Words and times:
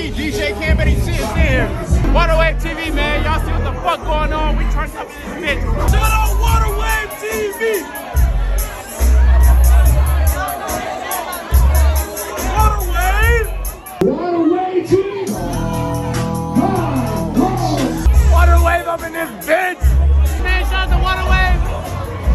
TV, 0.00 0.32
DJ 0.32 0.58
Cam, 0.58 0.80
and 0.80 0.88
he 0.88 0.96
shit 0.96 1.16
here. 1.36 1.68
Waterwave 2.14 2.60
TV, 2.62 2.92
man. 2.94 3.22
Y'all 3.22 3.38
see 3.44 3.52
what 3.52 3.64
the 3.64 3.80
fuck 3.82 4.00
going 4.04 4.32
on? 4.32 4.56
We 4.56 4.64
turned 4.72 4.96
up 4.96 5.08
in 5.10 5.42
this 5.42 5.60
bitch. 5.60 5.90
Shout 5.90 6.12
out 6.12 6.32
Waterwave 6.40 7.10
TV. 7.20 7.84
Waterwave. 12.56 13.48
Waterway 14.04 14.86
team. 14.86 15.26
Waterwave 18.32 18.86
up 18.86 19.02
in 19.02 19.12
this 19.12 19.30
bitch. 19.46 19.82
Man, 20.42 20.64
shout 20.64 20.88
out 20.88 20.96
to 20.96 20.98
Waterwave. 21.04 21.60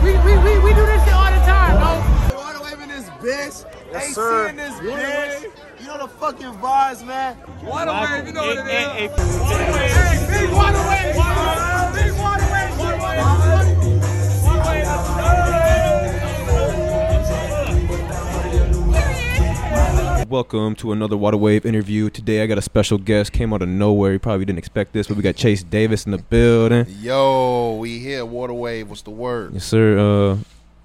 We, 0.03 0.11
we, 0.19 0.37
we, 0.37 0.59
we 0.59 0.73
do 0.75 0.85
this 0.85 1.03
shit 1.03 1.13
all 1.13 1.31
the 1.31 1.41
time, 1.45 1.77
bro. 1.81 2.39
Waterwave 2.39 2.83
in 2.83 2.89
this 2.89 3.09
bitch. 3.09 3.65
Yes, 3.91 4.03
AC 4.03 4.13
sir. 4.13 4.49
in 4.49 4.55
this 4.55 4.73
bitch. 4.75 5.44
You 6.05 6.11
the 6.11 6.17
fucking 6.17 6.53
vibes, 6.61 7.03
man. 7.03 7.35
Waterwave, 7.63 8.27
you 8.27 8.33
know 8.33 8.41
what 8.41 8.57
it 8.57 8.67
is. 8.67 8.67
Hey, 8.67 9.07
big 9.07 9.17
Waterwave. 10.51 11.15
Big 11.95 12.13
Waterwave. 12.13 12.75
Welcome 20.29 20.75
to 20.75 20.91
another 20.91 21.15
Waterwave 21.15 21.65
interview. 21.65 22.11
Today 22.11 22.43
I 22.43 22.45
got 22.45 22.59
a 22.59 22.61
special 22.61 22.99
guest. 22.99 23.31
Came 23.31 23.51
out 23.51 23.63
of 23.63 23.69
nowhere. 23.69 24.13
You 24.13 24.19
probably 24.19 24.45
didn't 24.45 24.59
expect 24.59 24.93
this, 24.93 25.07
but 25.07 25.17
we 25.17 25.23
got 25.23 25.35
Chase 25.35 25.63
Davis 25.63 26.05
in 26.05 26.11
the 26.11 26.19
building. 26.19 26.85
Yo, 26.99 27.77
we 27.79 27.97
here. 27.97 28.25
Waterwave. 28.25 28.85
What's 28.85 29.01
the 29.01 29.09
word? 29.09 29.55
Yes, 29.55 29.65
sir. 29.65 29.97
Uh, 29.97 30.37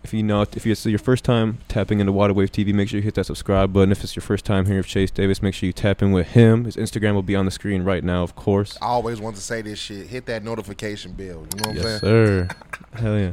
if 0.02 0.14
you 0.14 0.22
know, 0.22 0.42
if 0.42 0.66
it's 0.66 0.86
your 0.86 0.98
first 0.98 1.24
time 1.24 1.58
tapping 1.68 2.00
into 2.00 2.12
Waterwave 2.12 2.50
TV, 2.50 2.72
make 2.72 2.88
sure 2.88 2.98
you 2.98 3.02
hit 3.02 3.14
that 3.14 3.24
subscribe 3.26 3.72
button. 3.72 3.92
If 3.92 4.02
it's 4.02 4.16
your 4.16 4.22
first 4.22 4.44
time 4.44 4.64
hearing 4.66 4.78
of 4.80 4.86
Chase 4.86 5.10
Davis, 5.10 5.42
make 5.42 5.54
sure 5.54 5.66
you 5.66 5.72
tap 5.72 6.00
in 6.02 6.12
with 6.12 6.28
him. 6.28 6.64
His 6.64 6.76
Instagram 6.76 7.14
will 7.14 7.22
be 7.22 7.36
on 7.36 7.44
the 7.44 7.50
screen 7.50 7.82
right 7.82 8.02
now, 8.02 8.22
of 8.22 8.34
course. 8.34 8.78
I 8.80 8.86
always 8.86 9.20
want 9.20 9.36
to 9.36 9.42
say 9.42 9.60
this 9.62 9.78
shit. 9.78 10.06
Hit 10.06 10.26
that 10.26 10.42
notification 10.42 11.12
bell. 11.12 11.26
You 11.26 11.32
know 11.34 11.46
what 11.58 11.68
I'm 11.68 11.76
Yes, 11.76 11.84
saying? 11.84 12.00
sir. 12.00 12.48
Hell 12.94 13.18
yeah. 13.18 13.32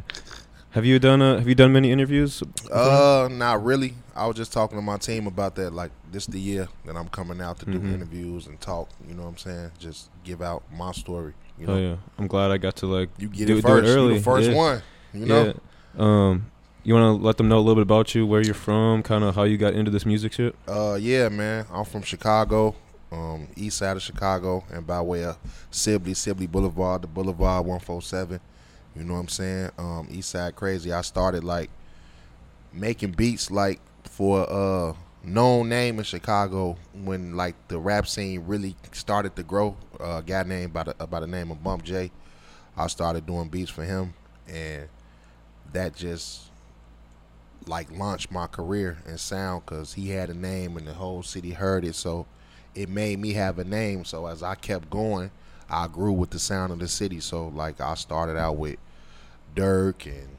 Have 0.72 0.86
you 0.86 1.00
done 1.00 1.22
uh, 1.22 1.38
Have 1.40 1.48
you 1.48 1.56
done 1.56 1.72
many 1.72 1.92
interviews? 1.92 2.44
Uh, 2.72 3.30
not 3.32 3.64
really. 3.64 3.96
I 4.16 4.28
was 4.28 4.36
just 4.36 4.52
talking 4.54 4.78
to 4.78 4.82
my 4.82 4.98
team 4.98 5.26
about 5.26 5.56
that. 5.56 5.74
Like 5.74 5.92
this 6.12 6.28
the 6.28 6.40
year 6.40 6.68
that 6.86 6.96
I'm 6.96 7.08
coming 7.08 7.42
out 7.42 7.58
to 7.60 7.66
do 7.66 7.80
Mhm. 7.80 7.94
interviews 7.94 8.46
and 8.46 8.60
talk. 8.60 8.90
You 9.08 9.16
know 9.16 9.24
what 9.24 9.30
I'm 9.30 9.38
saying? 9.38 9.72
Just 9.80 10.10
give 10.24 10.42
out 10.42 10.64
my 10.72 10.92
story. 10.92 11.34
You 11.58 11.66
know, 11.66 11.74
Oh 11.74 11.78
yeah. 11.80 11.96
I'm 12.20 12.28
glad 12.28 12.52
I 12.52 12.58
got 12.58 12.76
to 12.78 12.86
like 12.86 13.10
you 13.18 13.30
get 13.30 13.48
do, 13.48 13.58
it 13.58 13.62
first. 13.64 13.88
early. 13.88 14.14
You 14.14 14.20
the 14.20 14.24
first 14.24 14.50
yeah. 14.50 14.56
one. 14.56 14.82
You 15.14 15.26
know. 15.26 15.46
Yeah. 15.46 15.54
Um, 15.98 16.46
you 16.88 16.94
want 16.94 17.20
to 17.20 17.26
let 17.26 17.36
them 17.36 17.50
know 17.50 17.58
a 17.58 17.60
little 17.60 17.76
bit 17.76 17.82
about 17.82 18.16
you, 18.16 18.26
where 18.26 18.42
you're 18.42 18.54
from, 18.54 19.04
kind 19.04 19.22
of 19.22 19.36
how 19.36 19.44
you 19.44 19.58
got 19.58 19.74
into 19.74 19.92
this 19.92 20.06
music 20.06 20.32
shit. 20.32 20.56
Uh, 20.66 20.98
yeah, 20.98 21.28
man. 21.28 21.66
I'm 21.70 21.84
from 21.84 22.02
Chicago, 22.02 22.76
um, 23.12 23.50
east 23.58 23.80
side 23.80 23.98
of 23.98 24.02
Chicago, 24.02 24.64
and 24.72 24.88
by 24.88 25.02
way 25.02 25.26
of 25.26 25.38
Sibley, 25.70 26.14
Sibley 26.14 26.48
Boulevard, 26.48 27.02
the 27.02 27.08
Boulevard 27.08 27.66
147. 27.66 28.40
You 28.96 29.04
know 29.04 29.16
what 29.16 29.20
I'm 29.20 29.28
saying? 29.28 29.72
Um, 29.78 30.08
east 30.10 30.30
side 30.30 30.56
crazy. 30.56 30.94
I 30.94 31.02
started 31.02 31.44
like 31.44 31.70
making 32.72 33.12
beats 33.12 33.52
like 33.52 33.82
for 34.04 34.48
a 34.50 34.96
known 35.28 35.68
name 35.68 36.00
in 36.00 36.06
Chicago 36.06 36.78
when 37.04 37.36
like 37.36 37.56
the 37.68 37.80
rap 37.80 38.08
scene 38.08 38.44
really 38.48 38.78
started 38.94 39.36
to 39.36 39.44
grow. 39.44 39.76
Uh, 40.00 40.20
a 40.20 40.24
guy 40.26 40.44
named 40.44 40.72
by 40.72 40.84
the 40.84 40.94
by 40.94 41.20
the 41.20 41.28
name 41.28 41.52
of 41.52 41.62
Bump 41.62 41.84
J. 41.84 42.12
I 42.78 42.88
started 42.88 43.26
doing 43.26 43.50
beats 43.50 43.72
for 43.72 43.84
him, 43.84 44.14
and 44.48 44.88
that 45.74 45.94
just 45.94 46.47
like 47.68 47.92
launched 47.92 48.32
my 48.32 48.48
career 48.48 48.98
in 49.06 49.18
sound 49.18 49.66
because 49.66 49.94
he 49.94 50.10
had 50.10 50.30
a 50.30 50.34
name 50.34 50.78
and 50.78 50.88
the 50.88 50.94
whole 50.94 51.24
city 51.24 51.52
heard 51.52 51.84
it. 51.86 51.96
So 51.96 52.26
it 52.76 52.90
made 52.90 53.20
me 53.20 53.34
have 53.34 53.60
a 53.60 53.64
name. 53.64 54.06
So 54.06 54.26
as 54.28 54.44
I 54.44 54.56
kept 54.56 54.90
going, 54.90 55.32
I 55.70 55.88
grew 55.88 56.14
with 56.14 56.30
the 56.30 56.40
sound 56.40 56.72
of 56.72 56.80
the 56.80 56.88
city. 56.88 57.20
So 57.20 57.48
like 57.50 57.82
I 57.82 57.96
started 57.96 58.38
out 58.38 58.58
with 58.58 58.78
Durk 59.56 60.06
and 60.06 60.30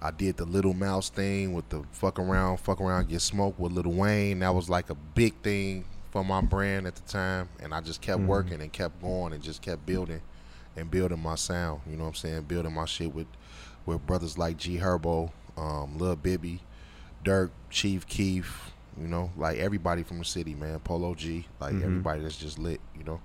I 0.00 0.10
did 0.10 0.36
the 0.36 0.44
Lil 0.44 0.74
Mouse 0.74 1.10
thing 1.10 1.52
with 1.52 1.68
the 1.68 1.84
fuck 1.92 2.18
around, 2.18 2.58
fuck 2.58 2.80
around, 2.80 3.08
get 3.08 3.20
smoked 3.20 3.60
with 3.60 3.72
Lil 3.72 3.92
Wayne. 3.92 4.40
That 4.40 4.54
was 4.54 4.68
like 4.68 4.90
a 4.90 4.94
big 4.94 5.34
thing 5.42 5.84
for 6.10 6.24
my 6.24 6.40
brand 6.40 6.86
at 6.86 6.96
the 6.96 7.02
time. 7.02 7.48
And 7.60 7.72
I 7.72 7.80
just 7.80 8.00
kept 8.00 8.20
Mhm. 8.20 8.26
working 8.26 8.60
and 8.60 8.72
kept 8.72 9.00
going 9.00 9.32
and 9.32 9.42
just 9.42 9.62
kept 9.62 9.86
building 9.86 10.20
and 10.76 10.90
building 10.90 11.20
my 11.22 11.36
sound. 11.36 11.82
You 11.86 11.96
know 11.96 12.04
what 12.04 12.08
I'm 12.10 12.14
saying? 12.14 12.42
Building 12.42 12.74
my 12.74 12.84
shit 12.86 13.14
with 13.14 13.26
with 13.84 14.06
brothers 14.06 14.38
like 14.38 14.56
G 14.56 14.78
Herbo, 14.78 15.32
um, 15.56 15.98
Lil 15.98 16.16
Bibby, 16.16 16.60
Durk, 17.24 17.50
Chief 17.70 18.06
Keef, 18.06 18.72
you 19.00 19.08
know, 19.08 19.30
like 19.36 19.58
everybody 19.58 20.02
from 20.02 20.18
the 20.18 20.24
city, 20.24 20.54
man. 20.54 20.78
Polo 20.80 21.14
G, 21.14 21.46
like 21.60 21.74
Mhm. 21.74 21.84
everybody 21.84 22.22
that's 22.22 22.36
just 22.36 22.58
lit, 22.58 22.80
you 22.96 23.04
know. 23.04 23.20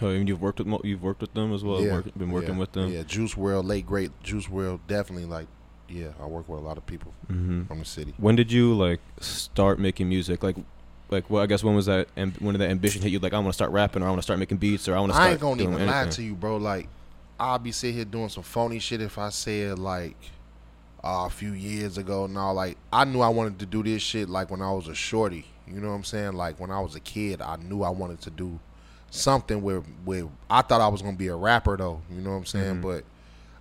Oh, 0.00 0.08
and 0.08 0.28
you've 0.28 0.40
worked 0.40 0.58
with 0.58 0.66
mo- 0.66 0.80
you've 0.82 1.02
worked 1.02 1.20
with 1.20 1.32
them 1.34 1.52
as 1.52 1.62
well. 1.62 1.84
Work, 1.84 2.06
been 2.16 2.30
working 2.30 2.54
yeah, 2.54 2.58
with 2.58 2.72
them. 2.72 2.90
Yeah, 2.92 3.02
Juice 3.04 3.34
WRLD, 3.34 3.64
late 3.64 3.86
great 3.86 4.10
Juice 4.22 4.46
WRLD, 4.46 4.80
definitely 4.88 5.26
like, 5.26 5.46
yeah, 5.88 6.08
I 6.20 6.26
work 6.26 6.48
with 6.48 6.58
a 6.58 6.62
lot 6.62 6.76
of 6.76 6.86
people 6.86 7.12
hmm 7.28 7.62
from 7.64 7.78
the 7.78 7.84
city. 7.84 8.14
When 8.16 8.34
did 8.34 8.50
you 8.50 8.74
like 8.74 9.00
start 9.20 9.78
making 9.78 10.08
music? 10.08 10.42
Like, 10.42 10.56
like 11.10 11.28
well, 11.30 11.42
I 11.42 11.46
guess 11.46 11.62
when 11.62 11.76
was 11.76 11.86
that? 11.86 12.12
Amb- 12.16 12.40
when 12.40 12.54
did 12.54 12.60
that 12.62 12.70
ambition 12.70 13.02
hit 13.02 13.12
you? 13.12 13.18
Like, 13.18 13.32
I 13.32 13.38
want 13.38 13.48
to 13.48 13.52
start 13.52 13.70
rapping, 13.70 14.02
or 14.02 14.06
I 14.06 14.08
want 14.08 14.18
to 14.18 14.24
start 14.24 14.38
making 14.40 14.56
beats, 14.56 14.88
or 14.88 14.96
I 14.96 15.00
want 15.00 15.10
to 15.10 15.14
start. 15.14 15.28
I 15.28 15.32
ain't 15.32 15.40
gonna 15.40 15.62
even 15.62 15.86
lie 15.86 16.06
to 16.06 16.22
you, 16.22 16.34
bro. 16.34 16.56
Like, 16.56 16.88
I'll 17.38 17.58
be 17.58 17.70
sitting 17.70 17.96
here 17.96 18.04
doing 18.04 18.28
some 18.28 18.42
phony 18.42 18.78
shit 18.78 19.00
if 19.00 19.18
I 19.18 19.28
said 19.28 19.78
like 19.78 20.16
uh, 21.04 21.24
a 21.26 21.30
few 21.30 21.52
years 21.52 21.98
ago. 21.98 22.26
Now, 22.26 22.52
like, 22.52 22.76
I 22.92 23.04
knew 23.04 23.20
I 23.20 23.28
wanted 23.28 23.58
to 23.60 23.66
do 23.66 23.82
this 23.82 24.02
shit 24.02 24.28
like 24.28 24.50
when 24.50 24.62
I 24.62 24.70
was 24.72 24.88
a 24.88 24.94
shorty. 24.94 25.46
You 25.66 25.80
know 25.80 25.88
what 25.88 25.94
I'm 25.94 26.04
saying? 26.04 26.32
Like 26.34 26.58
when 26.60 26.70
I 26.70 26.80
was 26.80 26.94
a 26.96 27.00
kid, 27.00 27.40
I 27.40 27.56
knew 27.56 27.82
I 27.82 27.88
wanted 27.90 28.20
to 28.22 28.30
do 28.30 28.58
something 29.10 29.62
where 29.62 29.80
where 30.04 30.26
I 30.50 30.62
thought 30.62 30.80
I 30.80 30.88
was 30.88 31.02
gonna 31.02 31.16
be 31.16 31.28
a 31.28 31.36
rapper 31.36 31.76
though. 31.76 32.02
You 32.10 32.20
know 32.20 32.30
what 32.30 32.36
I'm 32.38 32.44
saying? 32.46 32.76
Mhm. 32.76 32.82
But 32.82 33.04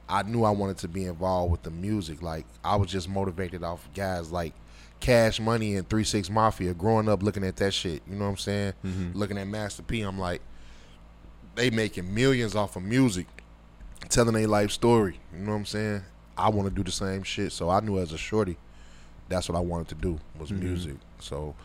I 0.10 0.24
knew 0.24 0.44
I 0.44 0.50
wanted 0.50 0.78
to 0.80 0.88
be 0.88 1.06
involved 1.06 1.52
with 1.52 1.62
the 1.64 1.70
music. 1.72 2.22
Like 2.22 2.46
I 2.66 2.76
was 2.76 2.90
just 2.92 3.08
motivated 3.08 3.64
off 3.64 3.88
guys 3.96 4.32
like 4.32 4.54
Cash 5.00 5.40
Money 5.40 5.76
and 5.76 5.88
Three 5.88 6.04
Six 6.04 6.30
Mafia. 6.30 6.74
Growing 6.74 7.08
up 7.08 7.24
looking 7.24 7.44
at 7.46 7.56
that 7.58 7.74
shit, 7.74 8.02
you 8.10 8.16
know 8.16 8.26
what 8.26 8.32
I'm 8.32 8.38
saying? 8.38 8.74
Mhm. 8.86 9.16
Looking 9.16 9.38
at 9.38 9.48
Master 9.48 9.84
P, 9.84 10.02
I'm 10.02 10.20
like, 10.20 10.42
they 11.56 11.70
making 11.70 12.14
millions 12.14 12.56
off 12.56 12.76
of 12.76 12.84
music, 12.84 13.28
telling 14.10 14.34
their 14.34 14.48
life 14.48 14.72
story. 14.72 15.20
You 15.34 15.40
know 15.46 15.52
what 15.52 15.58
I'm 15.60 15.66
saying? 15.66 16.02
I 16.42 16.50
want 16.50 16.68
to 16.70 16.74
do 16.76 16.84
the 16.84 16.92
same 16.92 17.24
shit. 17.24 17.52
So 17.52 17.70
I 17.70 17.80
knew 17.80 18.00
as 18.00 18.12
a 18.14 18.18
shorty, 18.18 18.58
that's 19.30 19.48
what 19.48 19.58
I 19.58 19.62
wanted 19.62 19.88
to 19.90 19.96
do 19.96 20.20
was 20.40 20.50
Mhm. 20.52 20.60
music. 20.60 20.96
So 21.20 21.56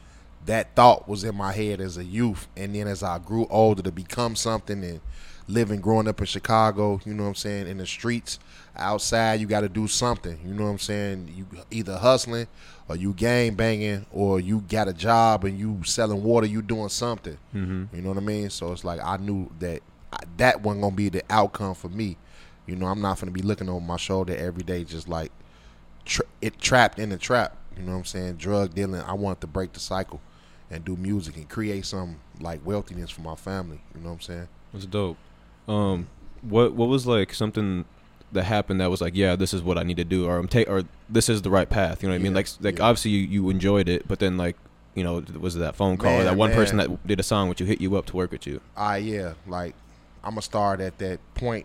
that 0.44 0.74
thought 0.76 1.08
was 1.08 1.24
in 1.24 1.34
my 1.34 1.52
head 1.52 1.80
as 1.80 1.96
a 1.96 2.04
youth, 2.04 2.46
and 2.56 2.74
then 2.74 2.86
as 2.86 3.02
I 3.02 3.18
grew 3.18 3.46
older 3.50 3.82
to 3.82 3.90
become 3.90 4.36
something 4.36 4.84
and 4.84 5.00
living, 5.48 5.80
growing 5.80 6.06
up 6.08 6.20
in 6.20 6.26
Chicago, 6.26 7.00
you 7.04 7.14
know 7.14 7.22
what 7.24 7.28
I'm 7.30 7.34
saying, 7.36 7.66
in 7.68 7.78
the 7.78 7.86
streets, 7.86 8.38
outside, 8.76 9.40
you 9.40 9.46
got 9.46 9.60
to 9.62 9.68
do 9.68 9.86
something. 9.88 10.38
You 10.44 10.52
know 10.54 10.64
what 10.64 10.70
I'm 10.70 10.78
saying? 10.78 11.32
You 11.36 11.46
either 11.70 11.96
hustling 11.98 12.46
or 12.88 12.96
you 12.96 13.12
gang 13.12 13.54
banging 13.54 14.06
or 14.12 14.38
you 14.40 14.60
got 14.68 14.88
a 14.88 14.92
job 14.92 15.44
and 15.44 15.58
you 15.58 15.80
selling 15.84 16.22
water. 16.22 16.46
You 16.46 16.62
doing 16.62 16.88
something. 16.88 17.38
Mhm. 17.54 17.88
You 17.92 18.02
know 18.02 18.08
what 18.10 18.18
I 18.18 18.20
mean? 18.22 18.50
So 18.50 18.72
it's 18.72 18.84
like 18.84 19.00
I 19.02 19.16
knew 19.16 19.50
that 19.60 19.82
that 20.36 20.62
wasn't 20.62 20.82
gonna 20.82 20.94
be 20.96 21.08
the 21.08 21.22
outcome 21.30 21.74
for 21.74 21.88
me. 21.88 22.16
You 22.66 22.76
know, 22.76 22.86
I'm 22.86 23.00
not 23.00 23.20
gonna 23.20 23.32
be 23.32 23.42
looking 23.42 23.68
over 23.68 23.80
my 23.80 23.96
shoulder 23.96 24.36
every 24.36 24.62
day, 24.62 24.84
just 24.84 25.08
like 25.08 25.30
tra- 26.04 26.26
it 26.40 26.58
trapped 26.60 26.98
in 26.98 27.10
the 27.10 27.18
trap. 27.18 27.56
You 27.76 27.82
know 27.82 27.92
what 27.92 27.98
I'm 27.98 28.04
saying? 28.04 28.36
Drug 28.36 28.74
dealing. 28.74 29.00
I 29.00 29.12
want 29.12 29.40
to 29.42 29.46
break 29.46 29.72
the 29.72 29.80
cycle 29.80 30.20
and 30.70 30.84
do 30.84 30.96
music 30.96 31.36
and 31.36 31.48
create 31.48 31.84
some 31.84 32.16
like 32.40 32.64
wealthiness 32.64 33.10
for 33.10 33.20
my 33.20 33.34
family. 33.34 33.80
You 33.94 34.00
know 34.00 34.08
what 34.08 34.14
I'm 34.14 34.20
saying? 34.20 34.48
That's 34.72 34.86
dope. 34.86 35.18
Um, 35.68 36.08
what 36.42 36.72
what 36.74 36.88
was 36.88 37.06
like 37.06 37.34
something 37.34 37.84
that 38.32 38.44
happened 38.44 38.80
that 38.80 38.90
was 38.90 39.00
like, 39.00 39.14
yeah, 39.14 39.36
this 39.36 39.54
is 39.54 39.62
what 39.62 39.78
I 39.78 39.82
need 39.82 39.96
to 39.98 40.04
do, 40.04 40.26
or 40.26 40.38
I'm 40.38 40.48
take, 40.48 40.68
or 40.68 40.82
this 41.08 41.28
is 41.28 41.42
the 41.42 41.50
right 41.50 41.68
path. 41.68 42.02
You 42.02 42.08
know 42.08 42.14
what 42.14 42.20
I 42.20 42.22
mean? 42.22 42.34
Like, 42.34 42.48
like 42.60 42.78
yeah. 42.78 42.84
obviously 42.84 43.12
you, 43.12 43.26
you 43.26 43.50
enjoyed 43.50 43.88
it, 43.88 44.08
but 44.08 44.18
then 44.18 44.36
like, 44.36 44.56
you 44.94 45.04
know, 45.04 45.22
was 45.38 45.56
it 45.56 45.60
that 45.60 45.76
phone 45.76 45.96
call 45.96 46.20
or 46.20 46.24
that 46.24 46.36
one 46.36 46.52
person 46.52 46.78
that 46.78 47.06
did 47.06 47.20
a 47.20 47.22
song 47.22 47.48
which 47.48 47.60
you 47.60 47.66
hit 47.66 47.80
you 47.80 47.96
up 47.96 48.06
to 48.06 48.16
work 48.16 48.32
with 48.32 48.46
you? 48.46 48.60
Ah, 48.76 48.96
yeah. 48.96 49.34
Like 49.46 49.74
I'm 50.26 50.32
gonna 50.32 50.42
start 50.42 50.80
at 50.80 50.98
that 50.98 51.20
point, 51.34 51.64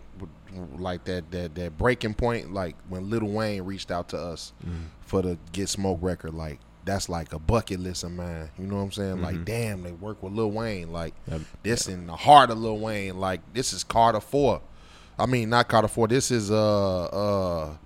like 0.78 1.04
that 1.04 1.30
that 1.32 1.54
that 1.56 1.76
breaking 1.76 2.14
point, 2.14 2.54
like 2.54 2.76
when 2.88 3.10
Lil 3.10 3.26
Wayne 3.26 3.62
reached 3.64 3.90
out 3.90 4.08
to 4.10 4.16
us 4.18 4.52
for 5.00 5.20
the 5.22 5.36
Get 5.52 5.68
Smoke 5.68 5.98
record. 6.00 6.32
Like 6.34 6.60
that's 6.84 7.08
like 7.08 7.32
a 7.32 7.38
bucket 7.38 7.80
list 7.80 8.04
of 8.04 8.12
mine. 8.12 8.50
You 8.58 8.66
know 8.66 8.76
what 8.76 8.82
I'm 8.82 8.92
saying? 8.92 9.16
Mhm. 9.16 9.22
Like 9.22 9.44
damn, 9.44 9.82
they 9.82 9.92
work 9.92 10.22
with 10.22 10.32
Lil 10.32 10.50
Wayne. 10.52 10.92
Like 10.92 11.14
Yep. 11.28 11.40
this 11.62 11.88
in 11.88 12.06
the 12.06 12.16
heart 12.16 12.50
of 12.50 12.58
Lil 12.58 12.78
Wayne. 12.78 13.18
Like 13.18 13.40
this 13.52 13.72
is 13.72 13.82
Carter 13.84 14.20
Four. 14.20 14.60
I 15.18 15.26
mean, 15.26 15.50
not 15.50 15.68
Carter 15.68 15.88
Four. 15.88 16.08
This 16.08 16.30
is 16.30 16.50
uh 16.50 17.04
uh 17.04 17.76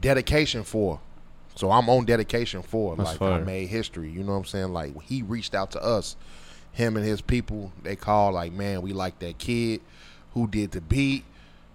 Dedication 0.00 0.64
4. 0.64 0.98
So 1.56 1.70
I'm 1.70 1.88
on 1.88 2.04
Dedication 2.04 2.62
4. 2.62 2.96
That's 2.96 3.20
like 3.20 3.30
I 3.30 3.38
made 3.40 3.66
history. 3.68 4.10
You 4.10 4.24
know 4.24 4.32
what 4.32 4.38
I'm 4.38 4.44
saying? 4.44 4.72
Like 4.72 5.00
he 5.02 5.22
reached 5.22 5.54
out 5.54 5.70
to 5.72 5.82
us, 5.82 6.16
him 6.74 6.96
and 6.96 7.04
his 7.06 7.20
people. 7.22 7.72
They 7.82 7.96
call 7.96 8.32
like, 8.32 8.52
man, 8.52 8.82
we 8.82 8.92
like 8.92 9.18
that 9.20 9.38
kid 9.38 9.80
who 10.34 10.46
did 10.46 10.72
the 10.72 10.80
beat. 10.82 11.24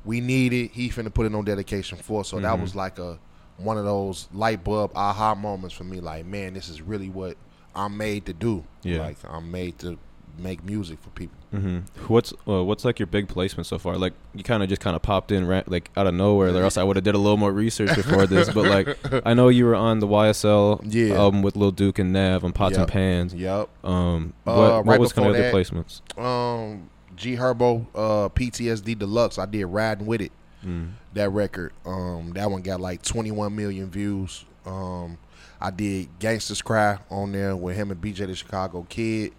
We 0.06 0.22
need 0.22 0.54
it. 0.54 0.72
He 0.72 0.90
finna 0.90 1.14
put 1.14 1.26
it 1.26 1.34
on 1.34 1.44
Dedication 1.46 1.98
4. 1.98 2.24
So 2.26 2.40
that 2.40 2.58
Mhm. 2.58 2.62
was 2.62 2.76
like 2.76 3.00
a 3.00 3.18
one 3.58 3.78
of 3.78 3.84
those 3.84 4.30
light 4.34 4.64
bulb 4.64 4.92
aha 4.96 5.36
moments 5.36 5.76
for 5.76 5.84
me. 5.84 6.00
Like, 6.00 6.26
man, 6.26 6.54
this 6.54 6.70
is 6.70 6.82
really 6.82 7.10
what 7.10 7.36
I'm 7.76 7.98
made 7.98 8.26
to 8.28 8.34
do. 8.34 8.64
Yeah. 8.84 9.00
Like 9.02 9.18
I'm 9.30 9.52
made 9.52 9.78
to 9.80 9.98
make 10.38 10.64
music 10.64 11.00
for 11.02 11.10
people. 11.10 11.38
hmm 11.52 11.80
What's 12.08 12.32
uh, 12.48 12.64
what's 12.64 12.86
like 12.86 13.00
your 13.00 13.08
big 13.08 13.28
placement 13.28 13.68
so 13.68 13.78
far? 13.78 13.98
Like 13.98 14.14
you 14.34 14.44
kind 14.44 14.62
of 14.64 14.70
just 14.70 14.82
kind 14.82 14.96
of 14.96 15.02
popped 15.02 15.32
in 15.32 15.46
ra- 15.48 15.64
like 15.68 15.90
out 15.98 16.08
of 16.08 16.14
nowhere. 16.14 16.54
Or 16.56 16.62
else 16.64 16.78
I 16.78 16.84
would 16.84 16.96
have 16.96 17.04
did 17.04 17.16
a 17.16 17.18
little 17.18 17.38
more 17.38 17.52
research 17.52 17.94
before 17.96 18.26
this. 18.28 18.50
But 18.54 18.66
like 18.66 19.26
I 19.26 19.34
know 19.34 19.50
you 19.50 19.66
were 19.66 19.76
on 19.76 20.00
the 20.00 20.08
YSL 20.08 20.82
Yeah. 20.86 21.16
album 21.16 21.42
with 21.42 21.56
Lil 21.56 21.72
Duke 21.72 22.00
and 22.00 22.14
Nav 22.14 22.44
on 22.44 22.52
Pots 22.54 22.74
Yep. 22.74 22.82
and 22.82 22.92
Pans. 22.92 23.34
Yep. 23.34 23.70
Um, 23.84 24.34
Uh, 24.46 24.54
what, 24.56 24.58
what 24.58 24.86
right 24.86 25.00
was 25.00 25.14
kind 25.14 25.28
of 25.28 25.36
other 25.36 25.52
placements? 25.52 26.02
Um, 26.20 26.90
G 27.16 27.36
Herbo, 27.36 27.86
uh, 27.96 28.30
PTSD 28.30 28.98
Deluxe. 28.98 29.38
I 29.38 29.46
did 29.46 29.66
Riding 29.66 30.06
With 30.06 30.22
It. 30.22 30.32
Mm. 30.66 30.92
That 31.14 31.30
record. 31.32 31.74
Um, 31.86 32.32
that 32.36 32.50
one 32.52 32.62
got 32.62 32.80
like 32.80 33.02
21 33.02 33.56
million 33.56 33.90
views. 33.90 34.46
Um, 34.66 35.18
I 35.62 35.72
did 35.72 36.08
Gangsters 36.20 36.62
Cry 36.62 37.00
on 37.10 37.32
there 37.34 37.56
with 37.56 37.76
him 37.76 37.92
and 37.92 38.00
BJ 38.00 38.26
the 38.28 38.36
Chicago 38.36 38.86
Kid. 38.88 39.34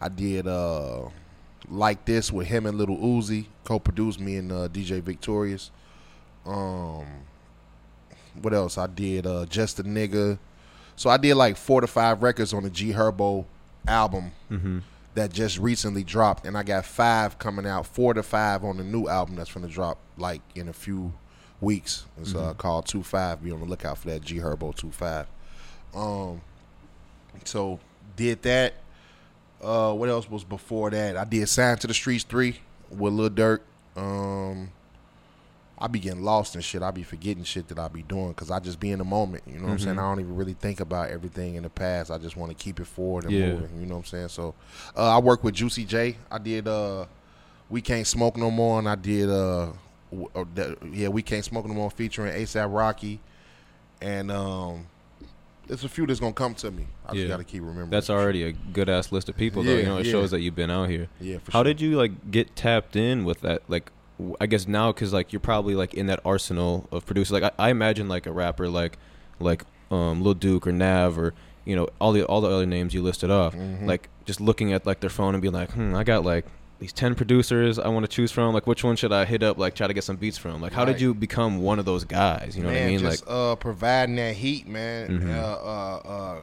I 0.00 0.08
did 0.08 0.46
uh, 0.46 1.08
Like 1.68 2.04
This 2.04 2.32
with 2.32 2.46
him 2.46 2.66
and 2.66 2.76
Lil 2.78 2.88
Uzi. 2.96 3.46
Co-produced 3.64 4.20
me 4.20 4.36
and 4.36 4.52
uh, 4.52 4.68
DJ 4.68 5.00
Victorious. 5.02 5.70
Um, 6.44 7.04
what 8.40 8.52
else? 8.54 8.78
I 8.78 8.86
did 8.86 9.26
uh, 9.26 9.46
Just 9.46 9.80
a 9.80 9.84
Nigga. 9.84 10.38
So 10.96 11.10
I 11.10 11.16
did 11.16 11.34
like 11.34 11.56
four 11.56 11.80
to 11.80 11.86
five 11.86 12.22
records 12.22 12.52
on 12.54 12.62
the 12.62 12.70
G 12.70 12.92
Herbo 12.92 13.44
album 13.86 14.32
Mm-hmm. 14.50 14.78
that 15.14 15.32
just 15.32 15.58
recently 15.58 16.04
dropped, 16.04 16.46
and 16.46 16.56
I 16.56 16.62
got 16.62 16.84
five 16.86 17.38
coming 17.38 17.66
out, 17.66 17.86
four 17.86 18.14
to 18.14 18.22
five 18.22 18.64
on 18.64 18.76
the 18.78 18.84
new 18.84 19.08
album 19.08 19.36
that's 19.36 19.52
gonna 19.52 19.66
drop 19.68 19.98
like 20.16 20.40
in 20.54 20.68
a 20.68 20.72
few 20.72 21.12
weeks. 21.60 22.04
It's 22.20 22.34
uh, 22.34 22.54
called 22.54 22.86
Two 22.86 23.02
Five. 23.02 23.42
Be 23.42 23.50
on 23.50 23.60
the 23.60 23.66
lookout 23.66 23.98
for 23.98 24.08
that 24.08 24.22
G 24.22 24.36
Herbo 24.38 24.74
Two 24.74 24.90
Five. 24.90 25.26
Um, 25.94 26.40
so 27.44 27.78
did 28.16 28.42
that. 28.42 28.74
Uh, 29.62 29.92
what 29.94 30.08
else 30.08 30.28
was 30.30 30.44
before 30.44 30.90
that? 30.90 31.16
I 31.16 31.24
did 31.24 31.48
Signed 31.48 31.80
to 31.80 31.86
the 31.86 31.94
Streets 31.94 32.24
three 32.24 32.58
with 32.90 33.12
Lil 33.12 33.30
Durk. 33.30 33.60
Um, 33.96 34.70
I 35.78 35.88
be 35.88 35.98
getting 35.98 36.22
lost 36.22 36.54
in 36.54 36.60
shit. 36.62 36.82
I 36.82 36.90
be 36.90 37.02
forgetting 37.02 37.44
shit 37.44 37.68
that 37.68 37.78
I 37.78 37.88
be 37.88 38.02
doing 38.02 38.28
because 38.28 38.50
I 38.50 38.60
just 38.60 38.78
be 38.80 38.90
in 38.90 38.98
the 38.98 39.04
moment. 39.04 39.44
You 39.46 39.58
know 39.58 39.64
what 39.66 39.72
I'm 39.72 39.78
saying? 39.78 39.98
I 39.98 40.02
don't 40.02 40.20
even 40.20 40.36
really 40.36 40.54
think 40.54 40.80
about 40.80 41.10
everything 41.10 41.54
in 41.56 41.62
the 41.64 41.68
past. 41.70 42.10
I 42.10 42.18
just 42.18 42.36
want 42.36 42.50
to 42.50 42.54
keep 42.62 42.80
it 42.80 42.86
forward 42.86 43.24
and 43.24 43.32
Yeah. 43.34 43.48
moving. 43.52 43.80
You 43.80 43.86
know 43.86 43.94
what 43.96 44.00
I'm 44.00 44.06
saying? 44.06 44.28
So 44.28 44.54
uh, 44.96 45.16
I 45.16 45.18
work 45.18 45.42
with 45.44 45.54
Juicy 45.54 45.84
J. 45.84 46.16
I 46.30 46.38
did 46.38 46.66
uh, 46.68 47.06
We 47.68 47.80
Can't 47.82 48.06
Smoke 48.06 48.36
No 48.36 48.50
More, 48.50 48.78
and 48.78 48.88
I 48.88 48.94
did 48.94 49.28
uh, 49.28 49.68
uh, 50.34 50.44
yeah, 50.92 51.08
We 51.08 51.22
Can't 51.22 51.44
Smoke 51.44 51.66
No 51.66 51.74
More 51.74 51.90
featuring 51.90 52.32
ASAP 52.32 52.72
Rocky, 52.74 53.20
and 54.00 54.30
um, 54.30 54.86
there's 55.66 55.84
a 55.84 55.88
few 55.88 56.06
that's 56.06 56.20
gonna 56.20 56.32
come 56.32 56.54
to 56.56 56.70
me. 56.70 56.86
I 57.06 57.12
Yeah. 57.12 57.20
just 57.22 57.28
gotta 57.30 57.44
keep 57.44 57.60
remembering. 57.62 57.90
That's 57.90 58.10
already 58.10 58.42
a 58.44 58.52
good 58.52 58.88
ass 58.88 59.12
list 59.12 59.28
of 59.28 59.36
people, 59.36 59.62
though. 59.62 59.70
Yeah, 59.72 59.76
You 59.78 59.82
know, 59.86 59.98
it 59.98 60.06
yeah. 60.06 60.12
shows 60.12 60.30
that 60.30 60.40
you've 60.40 60.54
been 60.56 60.70
out 60.70 60.88
here. 60.88 61.08
Yeah, 61.20 61.38
for 61.38 61.52
How 61.52 61.58
sure. 61.60 61.64
did 61.64 61.80
you 61.80 61.96
like 61.96 62.30
get 62.30 62.54
tapped 62.56 62.96
in 62.96 63.24
with 63.24 63.40
that? 63.42 63.62
Like, 63.68 63.90
w- 64.18 64.36
I 64.40 64.46
guess 64.46 64.66
now 64.68 64.92
because 64.92 65.12
like 65.12 65.32
you're 65.32 65.40
probably 65.40 65.74
like 65.74 65.94
in 65.94 66.06
that 66.06 66.20
arsenal 66.24 66.88
of 66.92 67.04
producers. 67.06 67.32
Like, 67.32 67.42
I, 67.58 67.66
I 67.66 67.70
imagine 67.70 68.08
like 68.08 68.26
a 68.26 68.32
rapper 68.32 68.68
like 68.68 68.98
like 69.40 69.64
um 69.90 70.22
Lil 70.22 70.34
Duke 70.34 70.66
or 70.66 70.72
Nav 70.72 71.18
or 71.18 71.34
you 71.64 71.74
know 71.76 71.88
all 72.00 72.12
the 72.12 72.24
all 72.24 72.40
the 72.40 72.48
other 72.48 72.66
names 72.66 72.94
you 72.94 73.02
listed 73.02 73.30
off. 73.30 73.54
Mm-hmm. 73.54 73.86
Like 73.86 74.08
just 74.24 74.40
looking 74.40 74.72
at 74.72 74.86
like 74.86 75.00
their 75.00 75.10
phone 75.10 75.34
and 75.34 75.42
being 75.42 75.54
like, 75.54 75.72
hmm, 75.72 75.94
I 75.94 76.04
got 76.04 76.24
like 76.24 76.44
these 76.78 76.92
ten 76.92 77.14
producers 77.14 77.78
I 77.78 77.88
want 77.88 78.04
to 78.04 78.08
choose 78.08 78.30
from. 78.30 78.52
Like, 78.52 78.66
which 78.66 78.84
one 78.84 78.96
should 78.96 79.12
I 79.12 79.24
hit 79.24 79.42
up? 79.42 79.58
Like, 79.58 79.74
try 79.74 79.86
to 79.86 79.94
get 79.94 80.04
some 80.04 80.16
beats 80.16 80.36
from. 80.36 80.60
Like, 80.60 80.72
how 80.72 80.84
did 80.84 81.00
you 81.00 81.14
become 81.14 81.58
one 81.58 81.78
of 81.78 81.84
those 81.84 82.04
guys? 82.04 82.56
You 82.56 82.62
know 82.62 82.70
man, 82.70 82.76
what 82.76 82.86
I 82.86 82.90
mean? 82.90 82.98
Just 83.00 83.26
like, 83.26 83.34
uh, 83.34 83.56
providing 83.56 84.16
that 84.16 84.34
heat, 84.34 84.68
man. 84.68 85.20
Mhm. 85.20 85.34
Uh, 85.34 85.40
uh, 85.40 85.96
uh, 85.96 86.40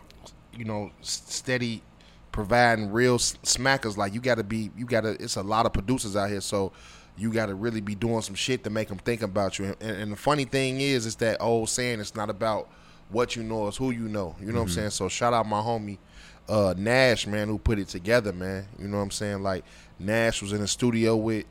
you 0.57 0.65
know, 0.65 0.91
steady 1.01 1.83
providing 2.31 2.91
real 2.91 3.17
smackers. 3.17 3.95
Like 3.95 4.13
you 4.13 4.21
got 4.21 4.35
to 4.35 4.43
be, 4.43 4.71
you 4.75 4.85
got 4.85 5.01
to. 5.01 5.11
It's 5.11 5.35
a 5.35 5.43
lot 5.43 5.65
of 5.65 5.73
producers 5.73 6.15
out 6.15 6.29
here, 6.29 6.41
so 6.41 6.71
you 7.15 7.31
got 7.31 7.45
to 7.45 7.55
really 7.55 7.81
be 7.81 7.93
doing 7.93 8.21
some 8.21 8.35
shit 8.35 8.63
to 8.63 8.69
make 8.69 8.87
them 8.87 8.97
think 8.97 9.21
about 9.21 9.59
you. 9.59 9.75
And, 9.79 9.97
and 9.97 10.11
the 10.11 10.17
funny 10.17 10.45
thing 10.45 10.81
is, 10.81 11.05
it's 11.05 11.15
that 11.17 11.37
old 11.41 11.69
saying. 11.69 11.99
It's 11.99 12.15
not 12.15 12.29
about 12.29 12.69
what 13.09 13.35
you 13.35 13.43
know, 13.43 13.67
it's 13.67 13.77
who 13.77 13.91
you 13.91 14.07
know. 14.09 14.35
You 14.39 14.47
know 14.47 14.59
what 14.59 14.63
I'm 14.63 14.69
saying? 14.69 14.89
So 14.89 15.07
shout 15.07 15.33
out 15.33 15.47
my 15.47 15.61
homie. 15.61 15.99
Uh, 16.47 16.73
Nash, 16.77 17.25
man, 17.25 17.47
who 17.47 17.57
put 17.57 17.79
it 17.79 17.87
together, 17.87 18.33
man. 18.33 18.65
You 18.77 18.87
know 18.87 18.97
what 18.97 19.03
I'm 19.03 19.11
saying? 19.11 19.43
Like 19.43 19.63
Nash 19.99 20.41
was 20.41 20.51
in 20.51 20.61
the 20.61 20.67
studio 20.67 21.15
with 21.15 21.45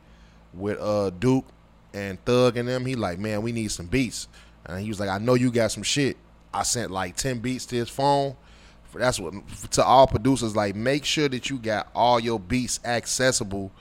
with 0.53 0.79
uh 0.79 1.09
Duke 1.09 1.45
and 1.93 2.23
Thug 2.25 2.57
and 2.57 2.67
them. 2.67 2.85
He 2.85 2.95
like, 2.95 3.19
man, 3.19 3.41
we 3.41 3.51
need 3.51 3.71
some 3.71 3.87
beats. 3.87 4.27
And 4.65 4.79
he 4.79 4.87
was 4.87 4.99
like, 4.99 5.09
I 5.09 5.17
know 5.17 5.33
you 5.33 5.51
got 5.51 5.71
some 5.71 5.83
shit. 5.83 6.17
I 6.53 6.63
sent 6.63 6.91
like 6.91 7.15
ten 7.15 7.39
beats 7.39 7.65
to 7.67 7.75
his 7.75 7.89
phone. 7.89 8.35
That's 8.93 9.19
what 9.19 9.33
to 9.71 9.83
all 9.83 10.05
producers 10.05 10.55
like. 10.55 10.75
Make 10.75 11.05
sure 11.05 11.27
that 11.27 11.49
you 11.49 11.57
got 11.57 11.89
all 11.95 12.19
your 12.19 12.39
beats 12.39 12.79
accessible 12.85 13.71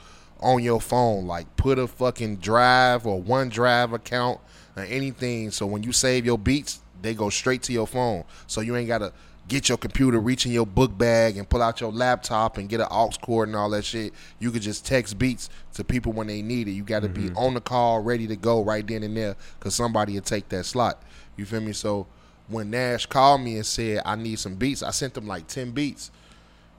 on 0.41 0.63
your 0.63 0.81
phone. 0.81 1.27
Like 1.27 1.55
put 1.57 1.79
a 1.79 1.87
fucking 1.87 2.37
drive 2.37 3.07
or 3.07 3.21
one 3.21 3.51
drive 3.51 3.93
account 3.93 4.41
or 4.77 4.85
anything. 4.85 5.51
So 5.51 5.67
when 5.67 5.83
you 5.83 5.93
save 5.93 6.25
your 6.25 6.39
beats, 6.39 6.81
they 7.03 7.15
go 7.15 7.29
straight 7.29 7.63
to 7.65 7.73
your 7.73 7.87
phone. 7.87 8.25
So 8.47 8.63
you 8.63 8.75
ain't 8.77 8.89
gotta 8.89 9.13
get 9.49 9.69
your 9.69 9.79
computer, 9.79 10.19
reach 10.19 10.47
in 10.47 10.53
your 10.53 10.67
book 10.67 10.97
bag, 10.97 11.37
and 11.37 11.49
pull 11.49 11.63
out 11.63 11.81
your 11.81 11.93
laptop 11.93 12.59
and 12.59 12.69
get 12.69 12.81
an 12.81 12.87
aux 12.91 13.11
cord 13.21 13.49
and 13.49 13.57
all 13.57 13.71
that 13.71 13.85
shit. 13.85 14.15
You 14.39 14.51
could 14.51 14.63
just 14.63 14.87
text 14.87 15.19
beats 15.19 15.51
to 15.75 15.85
people 15.85 16.13
when 16.13 16.27
they 16.27 16.43
need 16.43 16.69
it. 16.69 16.73
You 16.73 16.85
got 16.85 17.03
to 17.03 17.09
be 17.09 17.23
mm-hmm. 17.23 17.37
on 17.37 17.55
the 17.55 17.61
call, 17.61 18.01
ready 18.01 18.27
to 18.29 18.37
go 18.37 18.63
right 18.63 18.87
then 18.87 19.03
and 19.03 19.17
there, 19.17 19.37
because 19.59 19.75
somebody 19.75 20.15
will 20.15 20.23
take 20.23 20.49
that 20.51 20.65
slot. 20.65 21.03
You 21.37 21.45
feel 21.45 21.61
me? 21.61 21.73
So 21.73 22.07
when 22.49 22.71
Nash 22.71 23.07
called 23.07 23.41
me 23.41 23.57
and 23.57 23.67
said 23.67 24.03
I 24.05 24.17
need 24.17 24.39
some 24.39 24.55
beats, 24.55 24.83
I 24.83 24.91
sent 24.91 25.17
him 25.17 25.27
like 25.27 25.47
ten 25.49 25.73
beats. 25.73 26.11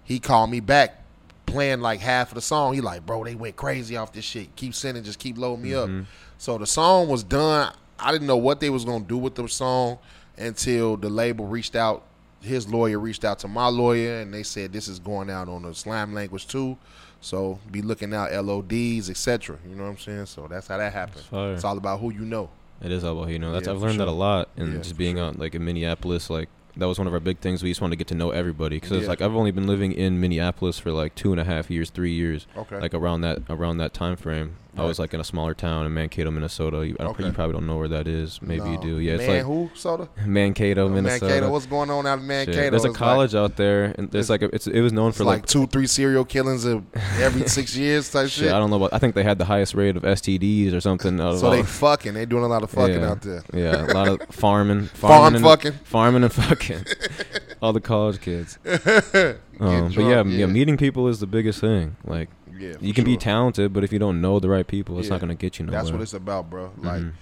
He 0.03 0.19
called 0.19 0.49
me 0.49 0.59
back, 0.59 1.03
playing 1.45 1.81
like 1.81 1.99
half 1.99 2.29
of 2.29 2.35
the 2.35 2.41
song. 2.41 2.73
He 2.73 2.81
like, 2.81 3.05
bro, 3.05 3.23
they 3.23 3.35
went 3.35 3.55
crazy 3.55 3.97
off 3.97 4.13
this 4.13 4.25
shit. 4.25 4.55
Keep 4.55 4.73
sending, 4.73 5.03
just 5.03 5.19
keep 5.19 5.37
loading 5.37 5.63
me 5.63 5.75
up. 5.75 5.89
Mm-hmm. 5.89 6.03
So 6.37 6.57
the 6.57 6.67
song 6.67 7.07
was 7.07 7.23
done. 7.23 7.73
I 7.99 8.11
didn't 8.11 8.27
know 8.27 8.37
what 8.37 8.59
they 8.59 8.69
was 8.69 8.83
gonna 8.83 9.05
do 9.05 9.17
with 9.17 9.35
the 9.35 9.47
song 9.47 9.99
until 10.37 10.97
the 10.97 11.09
label 11.09 11.45
reached 11.45 11.75
out. 11.75 12.03
His 12.43 12.67
lawyer 12.71 12.99
reached 12.99 13.23
out 13.25 13.39
to 13.39 13.47
my 13.47 13.67
lawyer, 13.67 14.19
and 14.19 14.33
they 14.33 14.43
said 14.43 14.73
this 14.73 14.87
is 14.87 14.99
going 14.99 15.29
out 15.29 15.47
on 15.49 15.63
the 15.63 15.73
Slime 15.73 16.13
Language 16.13 16.47
2. 16.47 16.77
So 17.21 17.59
be 17.71 17.81
looking 17.81 18.13
out 18.13 18.31
LODs, 18.33 19.09
etc. 19.09 19.57
You 19.67 19.75
know 19.75 19.83
what 19.83 19.89
I'm 19.91 19.97
saying? 19.97 20.25
So 20.25 20.47
that's 20.49 20.67
how 20.67 20.77
that 20.77 20.91
happened. 20.91 21.23
fire. 21.25 21.53
It's 21.53 21.63
all 21.63 21.77
about 21.77 21.99
who 22.01 22.11
you 22.11 22.25
know. 22.25 22.49
It 22.81 22.91
is 22.91 23.03
all 23.05 23.17
about 23.17 23.31
you 23.31 23.39
know. 23.39 23.51
That's 23.53 23.67
Yeah, 23.67 23.73
I've 23.73 23.81
learned 23.81 23.99
that 24.01 24.09
a 24.09 24.11
lot, 24.11 24.49
and 24.57 24.73
Yeah, 24.73 24.79
just 24.81 24.97
being 24.97 25.15
sure. 25.15 25.25
out 25.27 25.39
like 25.39 25.55
in 25.55 25.63
Minneapolis, 25.63 26.29
like 26.29 26.49
that 26.75 26.85
was 26.85 26.97
one 26.97 27.07
of 27.07 27.13
our 27.13 27.19
big 27.21 27.39
things. 27.39 27.63
We 27.63 27.69
just 27.69 27.79
wanted 27.79 27.93
to 27.93 27.97
get 27.97 28.07
to 28.07 28.15
know 28.15 28.31
everybody 28.31 28.77
because 28.77 29.03
Yeah. 29.03 29.07
like 29.07 29.21
I've 29.21 29.35
only 29.35 29.51
been 29.51 29.67
living 29.67 29.93
in 29.93 30.19
Minneapolis 30.19 30.79
for 30.79 30.91
like 30.91 31.15
two 31.15 31.31
and 31.31 31.39
a 31.39 31.45
half 31.45 31.69
years, 31.71 31.89
three 31.91 32.11
years. 32.13 32.45
Okay. 32.57 32.77
Like 32.79 32.93
around 32.93 33.21
that 33.21 33.39
around 33.49 33.77
that 33.77 33.93
time 33.93 34.17
frame, 34.17 34.57
I 34.75 34.83
was 34.85 34.97
like 34.97 35.13
in 35.13 35.19
a 35.19 35.23
smaller 35.23 35.53
town 35.53 35.85
in 35.85 35.93
Mankato, 35.93 36.31
Minnesota. 36.31 36.85
You, 36.87 36.95
I 36.99 37.03
Okay. 37.03 37.25
you 37.25 37.31
probably 37.31 37.53
don't 37.53 37.67
know 37.67 37.77
where 37.77 37.87
that 37.89 38.07
is. 38.07 38.41
Maybe 38.41 38.69
you 38.69 38.79
do. 38.81 38.97
Yeah, 38.99 39.13
it's 39.13 39.27
Man, 39.27 39.35
like 39.37 39.45
who 39.45 39.69
soda? 39.75 40.09
Mankato, 40.25 40.89
Minnesota. 40.89 41.25
Mankato. 41.25 41.51
What's 41.51 41.65
going 41.67 41.89
on 41.91 42.07
out 42.07 42.13
in 42.15 42.19
Shit. 42.21 42.27
Mankato? 42.27 42.69
There's 42.71 42.71
a 42.71 42.75
It's 42.75 42.85
like- 42.85 42.93
college 42.95 43.35
out 43.35 43.55
there, 43.55 43.93
and 43.97 44.09
there's 44.11 44.29
like 44.29 44.41
a, 44.41 44.53
it's 44.53 44.65
it 44.67 44.81
was 44.81 44.91
known 44.91 45.11
for 45.11 45.23
like, 45.25 45.41
like 45.41 45.45
two, 45.45 45.67
three 45.67 45.85
serial 45.87 46.25
killings 46.25 46.65
every 46.65 47.47
six 47.47 47.75
years 47.77 48.09
type 48.11 48.29
shit. 48.29 48.45
shit. 48.45 48.51
I 48.51 48.57
don't 48.59 48.69
know 48.71 48.77
about. 48.77 48.93
I 48.93 48.99
think 48.99 49.13
they 49.15 49.23
had 49.23 49.37
the 49.37 49.45
highest 49.45 49.75
rate 49.75 49.95
of 49.95 50.03
STDs 50.03 50.73
or 50.73 50.81
something. 50.81 51.19
Out 51.19 51.37
So 51.39 51.51
they 51.51 51.63
fucking. 51.63 52.13
They 52.15 52.25
doing 52.25 52.43
a 52.43 52.47
lot 52.47 52.63
of 52.63 52.71
fucking 52.71 52.99
yeah. 53.01 53.09
out 53.11 53.21
there. 53.21 53.43
Yeah, 53.53 53.85
a 53.85 53.93
lot 53.93 54.07
of 54.07 54.21
farming, 54.35 54.85
Farm 54.87 55.11
farming 55.11 55.35
and, 55.35 55.43
fucking. 55.45 55.71
farming 55.83 56.23
and 56.23 56.33
fucking. 56.33 56.85
All 57.61 57.73
the 57.73 57.79
college 57.81 58.19
kids. 58.21 58.57
Um, 58.65 59.37
but 59.59 59.91
drunk, 59.91 59.95
yeah, 59.97 60.23
yeah, 60.23 60.23
yeah. 60.23 60.45
meeting 60.47 60.77
people 60.77 61.07
is 61.07 61.19
the 61.19 61.27
biggest 61.27 61.61
thing. 61.61 61.95
Like 62.05 62.29
Yeah, 62.57 62.73
you 62.79 62.93
can 62.93 63.03
be 63.05 63.17
talented, 63.17 63.73
but 63.73 63.83
if 63.83 63.91
you 63.93 63.99
don't 63.99 64.21
know 64.21 64.39
the 64.39 64.49
right 64.49 64.65
people, 64.67 64.97
it's 64.99 65.07
Yeah. 65.07 65.15
not 65.15 65.21
gonna 65.21 65.35
get 65.35 65.59
you 65.59 65.65
nowhere. 65.65 65.81
That's 65.81 65.91
what 65.91 66.01
it's 66.01 66.13
about, 66.13 66.49
bro. 66.49 66.71
Like 66.77 67.01
Mhm. 67.01 67.13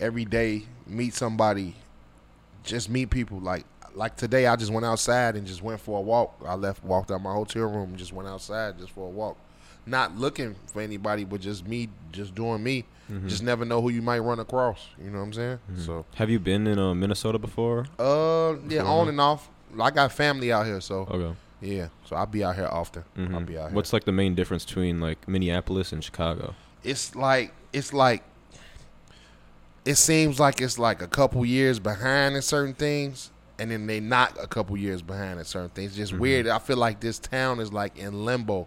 every 0.00 0.24
day, 0.24 0.64
meet 0.86 1.14
somebody. 1.14 1.76
Just 2.64 2.88
meet 2.90 3.10
people. 3.10 3.38
Like 3.40 3.64
like 3.94 4.16
today, 4.16 4.46
I 4.46 4.54
just 4.54 4.70
went 4.70 4.86
outside 4.86 5.34
and 5.34 5.46
just 5.46 5.62
went 5.62 5.80
for 5.80 5.98
a 5.98 6.02
walk. 6.02 6.36
I 6.46 6.54
left, 6.54 6.84
walked 6.84 7.10
out 7.10 7.20
my 7.22 7.32
hotel 7.32 7.64
room, 7.64 7.96
just 7.96 8.12
went 8.12 8.28
outside 8.28 8.78
just 8.78 8.90
for 8.92 9.06
a 9.06 9.10
walk. 9.10 9.36
Not 9.86 10.16
looking 10.16 10.54
for 10.72 10.82
anybody, 10.82 11.24
but 11.24 11.40
just 11.40 11.66
me, 11.66 11.88
just 12.12 12.34
doing 12.34 12.62
me. 12.62 12.84
Mm-hmm. 13.10 13.26
Just 13.26 13.42
never 13.42 13.64
know 13.64 13.80
who 13.80 13.88
you 13.88 14.02
might 14.02 14.18
run 14.18 14.38
across. 14.38 14.88
You 15.02 15.10
know 15.10 15.18
what 15.18 15.24
I'm 15.24 15.32
saying? 15.32 15.58
So, 15.78 16.04
Have 16.16 16.28
you 16.28 16.38
been 16.38 16.66
in 16.66 16.78
uh, 16.78 16.94
Minnesota 16.94 17.38
before? 17.38 17.86
uh, 17.98 18.56
yeah, 18.68 18.82
Before? 18.82 18.86
on 19.00 19.08
and 19.08 19.20
off. 19.20 19.48
I 19.80 19.90
got 19.90 20.12
family 20.12 20.52
out 20.52 20.66
here, 20.66 20.80
so 20.82 21.08
Okay. 21.10 21.34
Yeah. 21.60 21.88
So 22.06 22.16
I'll 22.16 22.26
be 22.26 22.42
out 22.44 22.54
here 22.56 22.68
often. 22.70 23.04
I'll 23.16 23.24
Mhm. 23.26 23.46
be 23.46 23.58
out 23.58 23.68
here. 23.68 23.74
What's 23.76 23.92
like 23.92 24.04
the 24.04 24.12
main 24.12 24.34
difference 24.34 24.64
between 24.64 25.00
like 25.00 25.26
Minneapolis 25.28 25.92
and 25.92 26.02
Chicago? 26.02 26.54
it's 26.84 27.14
like 27.16 27.52
it's 27.72 27.92
like 27.92 28.22
it 29.84 29.96
seems 29.96 30.38
like 30.38 30.60
it's 30.60 30.78
like 30.78 31.02
a 31.02 31.06
couple 31.08 31.44
years 31.44 31.78
behind 31.78 32.36
in 32.36 32.42
certain 32.42 32.74
things 32.74 33.30
and 33.58 33.70
then 33.70 33.86
they 33.86 34.00
not 34.00 34.36
a 34.40 34.46
couple 34.46 34.76
years 34.76 35.02
behind 35.02 35.38
in 35.38 35.44
certain 35.44 35.70
things 35.70 35.96
just 35.96 36.12
Mm-hmm. 36.12 36.20
weird 36.22 36.46
i 36.48 36.58
feel 36.58 36.76
like 36.76 37.00
this 37.00 37.18
town 37.18 37.58
is 37.60 37.72
like 37.72 37.96
in 37.98 38.24
limbo 38.24 38.66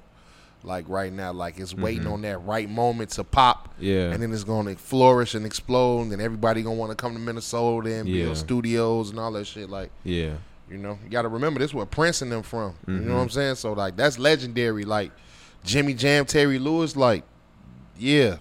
like 0.63 0.83
right 0.89 1.11
now 1.13 1.31
like 1.31 1.57
it's 1.59 1.73
waiting 1.73 2.05
on 2.07 2.21
that 2.23 2.37
right 2.39 2.69
moment 2.69 3.11
to 3.11 3.23
pop 3.23 3.69
Mm-hmm. 3.75 3.85
Yeah. 3.85 4.11
and 4.11 4.21
then 4.21 4.31
it's 4.33 4.43
going 4.43 4.67
to 4.67 4.75
flourish 4.75 5.33
and 5.33 5.45
explode 5.45 6.01
and 6.01 6.11
then 6.11 6.21
everybody 6.21 6.61
gonna 6.61 6.75
want 6.75 6.91
to 6.91 6.95
come 6.95 7.13
to 7.13 7.19
minnesota 7.19 7.93
and 7.95 8.09
Yeah. 8.09 8.25
build 8.25 8.37
studios 8.37 9.09
and 9.09 9.19
all 9.19 9.31
that 9.31 9.45
shit 9.45 9.69
like 9.69 9.89
Yeah. 10.03 10.33
You 10.71 10.77
know, 10.77 10.97
you 11.03 11.09
got 11.09 11.23
to 11.23 11.27
remember 11.27 11.59
this 11.59 11.71
is 11.71 11.73
where 11.73 11.85
Prince 11.85 12.21
and 12.21 12.31
them 12.31 12.43
from. 12.43 12.75
You 12.87 12.93
know 12.93 13.15
what. 13.15 13.21
I'm 13.21 13.27
mm-hmm. 13.27 13.33
saying? 13.33 13.55
So 13.55 13.73
like 13.73 13.95
that's 13.97 14.17
legendary. 14.17 14.85
Like 14.85 15.11
Jimmy 15.63 15.93
Jam, 15.93 16.25
Terry 16.25 16.59
Lewis, 16.59 16.95
like, 16.95 17.23
yeah, 17.97 18.37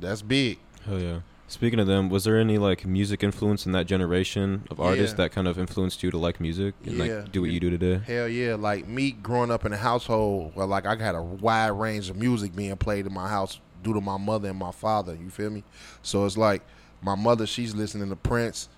that's 0.00 0.22
big. 0.22 0.58
Hell 0.84 0.98
yeah. 0.98 1.20
Speaking 1.46 1.78
of 1.78 1.86
them, 1.86 2.08
was 2.08 2.24
there 2.24 2.38
any 2.38 2.58
like 2.58 2.86
music 2.86 3.22
influence 3.22 3.66
in 3.66 3.72
that 3.72 3.86
generation 3.86 4.64
of 4.70 4.80
artists 4.80 5.12
Yeah. 5.12 5.24
that 5.24 5.32
kind 5.32 5.46
of 5.46 5.58
influenced 5.58 6.02
you 6.02 6.10
to 6.10 6.18
like 6.18 6.40
music 6.40 6.74
and 6.84 6.96
Yeah. 6.96 7.04
like 7.04 7.32
do 7.32 7.42
what 7.42 7.50
you 7.50 7.60
do 7.60 7.70
today? 7.70 8.00
Hell 8.04 8.28
yeah, 8.28 8.56
like 8.56 8.88
me 8.88 9.12
growing 9.12 9.50
up 9.50 9.64
in 9.64 9.72
a 9.72 9.76
household 9.76 10.52
where 10.54 10.66
like 10.66 10.86
I 10.86 10.96
had 10.96 11.14
a 11.14 11.22
wide 11.22 11.68
range 11.68 12.10
of 12.10 12.16
music 12.16 12.56
being 12.56 12.76
played 12.76 13.06
in 13.06 13.12
my 13.12 13.28
house 13.28 13.60
due 13.82 13.92
to 13.92 14.00
my 14.00 14.16
mother 14.16 14.48
and 14.48 14.58
my 14.58 14.72
father. 14.72 15.14
You 15.14 15.30
feel 15.30 15.50
me? 15.50 15.62
So 16.02 16.24
it's 16.24 16.36
like 16.36 16.62
my 17.02 17.14
mother, 17.14 17.46
she's 17.46 17.74
listening 17.74 18.08
to 18.08 18.16
Prince, 18.16 18.68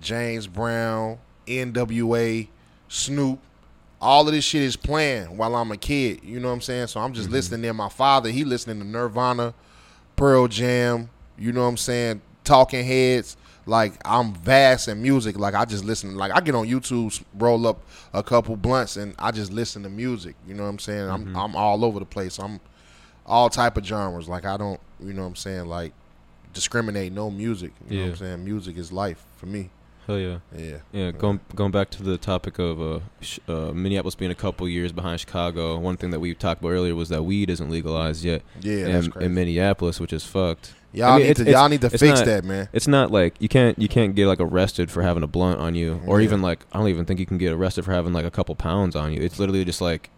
James 0.00 0.46
Brown, 0.46 1.18
N.W.A., 1.46 2.48
Snoop. 2.88 3.40
All 4.00 4.26
of 4.26 4.34
this 4.34 4.44
shit 4.44 4.62
is 4.62 4.76
playing 4.76 5.36
while 5.36 5.56
I'm 5.56 5.72
a 5.72 5.76
kid. 5.76 6.20
You 6.22 6.38
know 6.38 6.48
what 6.48 6.54
I'm 6.54 6.60
saying? 6.60 6.88
So 6.88 7.00
I'm 7.00 7.14
just 7.14 7.26
mm-hmm. 7.26 7.34
listening. 7.34 7.62
Then 7.62 7.76
my 7.76 7.88
father, 7.88 8.30
he 8.30 8.44
listening 8.44 8.78
to 8.80 8.86
Nirvana, 8.86 9.54
Pearl 10.16 10.48
Jam. 10.48 11.08
You 11.38 11.52
know 11.52 11.62
what 11.62 11.68
I'm 11.68 11.76
saying? 11.78 12.20
Talking 12.44 12.84
Heads. 12.84 13.36
Like 13.64 13.94
I'm 14.04 14.32
vast 14.34 14.86
in 14.86 15.02
music. 15.02 15.38
Like 15.38 15.54
I 15.54 15.64
just 15.64 15.84
listen. 15.84 16.14
Like 16.14 16.30
I 16.30 16.40
get 16.40 16.54
on 16.54 16.66
YouTube, 16.66 17.20
roll 17.34 17.66
up 17.66 17.80
a 18.12 18.22
couple 18.22 18.54
blunts, 18.56 18.96
and 18.96 19.14
I 19.18 19.32
just 19.32 19.52
listen 19.52 19.82
to 19.82 19.88
music. 19.88 20.36
You 20.46 20.54
know 20.54 20.62
what 20.62 20.68
I'm 20.68 20.78
saying? 20.78 21.08
I'm 21.08 21.24
mm-hmm. 21.24 21.36
I'm 21.36 21.56
all 21.56 21.84
over 21.84 21.98
the 21.98 22.06
place. 22.06 22.38
I'm 22.38 22.60
all 23.26 23.50
type 23.50 23.76
of 23.76 23.84
genres. 23.84 24.28
Like 24.28 24.44
I 24.44 24.56
don't, 24.56 24.80
you 25.00 25.12
know 25.12 25.22
what 25.22 25.28
I'm 25.28 25.36
saying? 25.36 25.66
Like 25.66 25.92
discriminate 26.52 27.12
no 27.12 27.30
music. 27.30 27.72
You 27.88 27.98
know 27.98 28.04
what 28.04 28.10
I'm 28.12 28.16
saying? 28.16 28.44
Music 28.44 28.78
is 28.78 28.92
life 28.92 29.24
for 29.36 29.46
me. 29.46 29.70
Hell 30.06 30.18
yeah. 30.20 30.38
Yeah. 30.56 30.76
Yeah, 30.92 31.10
going 31.10 31.40
going 31.54 31.72
back 31.72 31.90
to 31.90 32.02
the 32.02 32.16
topic 32.16 32.58
of 32.60 32.80
uh, 32.80 33.00
sh- 33.20 33.40
uh, 33.48 33.72
Minneapolis 33.72 34.14
being 34.14 34.30
a 34.30 34.34
couple 34.36 34.68
years 34.68 34.92
behind 34.92 35.18
Chicago. 35.20 35.76
One 35.78 35.96
thing 35.96 36.10
that 36.10 36.20
we 36.20 36.32
talked 36.34 36.60
about 36.60 36.70
earlier 36.70 36.94
was 36.94 37.08
that 37.08 37.24
weed 37.24 37.50
isn't 37.50 37.68
legalized 37.70 38.24
yet 38.24 38.42
Yeah, 38.60 38.84
that's 39.00 39.08
in, 39.16 39.22
in 39.22 39.34
Minneapolis, 39.34 39.98
which 39.98 40.12
is 40.12 40.24
fucked. 40.24 40.74
Y'all 40.92 41.10
I 41.14 41.18
mean, 41.18 41.26
need 41.26 41.36
to 41.36 41.50
y'all 41.50 41.68
need 41.68 41.80
to 41.80 41.90
fix 41.90 42.02
not- 42.20 42.24
that, 42.24 42.44
man. 42.44 42.68
It's 42.72 42.86
not 42.86 43.10
like 43.10 43.34
you 43.40 43.48
can't 43.48 43.76
you 43.80 43.88
can't 43.88 44.14
get 44.14 44.28
like 44.28 44.40
arrested 44.40 44.90
for 44.92 45.02
having 45.02 45.24
a 45.24 45.26
blunt 45.26 45.58
on 45.60 45.74
you, 45.74 46.00
or 46.06 46.20
Yeah. 46.20 46.24
even 46.26 46.40
like 46.40 46.64
I 46.72 46.78
don't 46.78 46.88
even 46.88 47.04
think 47.04 47.18
you 47.18 47.26
can 47.26 47.38
get 47.38 47.52
arrested 47.52 47.84
for 47.84 47.92
having 47.92 48.12
like 48.12 48.24
a 48.24 48.30
couple 48.30 48.54
pounds 48.54 48.94
on 48.94 49.12
you. 49.12 49.20
It's 49.20 49.38
literally 49.40 49.64
just 49.64 49.80
like 49.80 50.10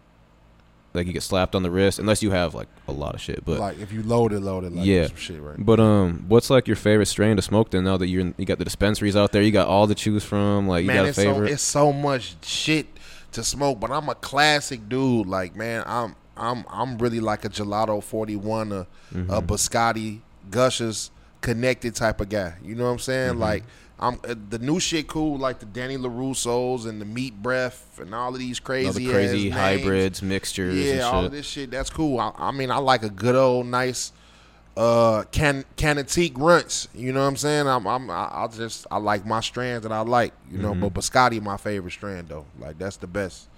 like 0.95 1.07
you 1.07 1.13
get 1.13 1.23
slapped 1.23 1.55
on 1.55 1.63
the 1.63 1.71
wrist 1.71 1.99
unless 1.99 2.23
you 2.23 2.31
have 2.31 2.55
like 2.55 2.69
a 2.89 2.93
lot 2.93 3.15
of 3.15 3.21
shit. 3.21 3.45
But 3.45 3.59
like 3.61 3.79
if 3.81 3.93
you 3.93 4.03
loaded, 4.03 4.43
loaded, 4.43 4.73
like 4.73 4.87
Yeah. 4.87 5.07
some 5.07 5.17
shit, 5.17 5.41
right? 5.43 5.57
but 5.59 5.79
um, 5.81 6.25
what's 6.29 6.49
like 6.51 6.67
your 6.67 6.77
favorite 6.77 7.07
strain 7.07 7.37
to 7.37 7.43
smoke? 7.43 7.71
Then 7.71 7.85
now 7.85 7.97
that 7.99 8.09
you're 8.09 8.23
in, 8.23 8.35
you 8.39 8.45
got 8.47 8.59
the 8.59 8.65
dispensaries 8.65 9.15
out 9.17 9.33
there, 9.33 9.43
you 9.43 9.51
got 9.53 9.69
all 9.69 9.87
to 9.87 9.95
choose 9.95 10.25
from. 10.25 10.67
Like 10.67 10.83
you 10.83 10.87
man, 10.89 10.97
got 10.97 11.05
a 11.05 11.09
it's 11.09 11.17
so 11.17 11.23
favorite? 11.35 11.51
it's 11.53 11.63
so 11.63 11.93
much 11.93 12.37
shit 12.45 12.87
to 13.33 13.45
smoke, 13.45 13.79
but 13.81 13.91
I'm 13.91 14.09
a 14.09 14.15
classic 14.15 14.89
dude. 14.89 15.27
Like, 15.27 15.55
man, 15.55 15.83
I'm 15.87 16.17
I'm 16.37 16.65
I'm 16.71 16.97
really 16.99 17.21
like 17.21 17.45
a 17.45 17.49
gelato 17.49 18.03
41, 18.03 18.73
a, 18.73 18.87
Mm-hmm. 19.15 19.31
a 19.31 19.41
biscotti, 19.43 20.21
gushers, 20.51 21.11
connected 21.41 21.95
type 21.95 22.21
of 22.21 22.29
guy. 22.29 22.55
You 22.63 22.75
know 22.75 22.85
what 22.85 22.91
I'm 22.91 22.99
saying? 22.99 23.33
Mm-hmm. 23.33 23.41
Like, 23.41 23.65
I'm 24.01 24.15
uh, 24.29 24.35
the 24.51 24.59
new 24.61 24.79
shit 24.79 25.09
cool, 25.09 25.39
like 25.39 25.59
the 25.59 25.67
Danny 25.67 25.97
Larussos 25.97 26.87
and 26.87 27.01
the 27.01 27.05
Meat 27.05 27.43
Breath 27.43 27.99
and 28.01 28.15
all 28.15 28.33
of 28.33 28.39
these 28.39 28.61
crazy, 28.61 28.87
all 28.87 28.93
the 28.93 29.11
crazy 29.11 29.51
hybrids, 29.51 30.23
mixtures, 30.23 30.77
Yeah, 30.77 30.93
and 30.93 31.01
all 31.03 31.23
shit. 31.23 31.25
of 31.27 31.33
this 31.33 31.47
shit. 31.47 31.71
That's 31.73 31.91
cool. 31.91 32.21
I, 32.21 32.33
I 32.37 32.51
mean, 32.53 32.71
I 32.71 32.77
like 32.79 33.03
a 33.03 33.11
good 33.11 33.35
old 33.35 33.67
nice 33.67 34.13
uh 34.77 35.25
can 35.33 35.65
canatique 35.77 36.35
runts. 36.39 36.87
You 36.95 37.13
know 37.13 37.21
what 37.23 37.27
I'm 37.27 37.37
saying? 37.37 37.67
I'm 37.67 37.87
I'm 37.89 38.09
I, 38.11 38.29
I 38.45 38.47
just 38.47 38.87
I 38.91 38.99
like 38.99 39.27
my 39.27 39.41
strands 39.41 39.83
that 39.83 39.91
I 39.93 40.01
like. 40.03 40.33
You 40.51 40.59
know, 40.59 40.71
Mm-hmm. 40.73 40.87
but 40.89 40.95
Biscotti 40.95 41.43
my 41.43 41.57
favorite 41.57 41.91
strand 41.91 42.29
though. 42.29 42.47
Like 42.61 42.79
that's 42.79 42.97
the 42.99 43.09
best. 43.09 43.49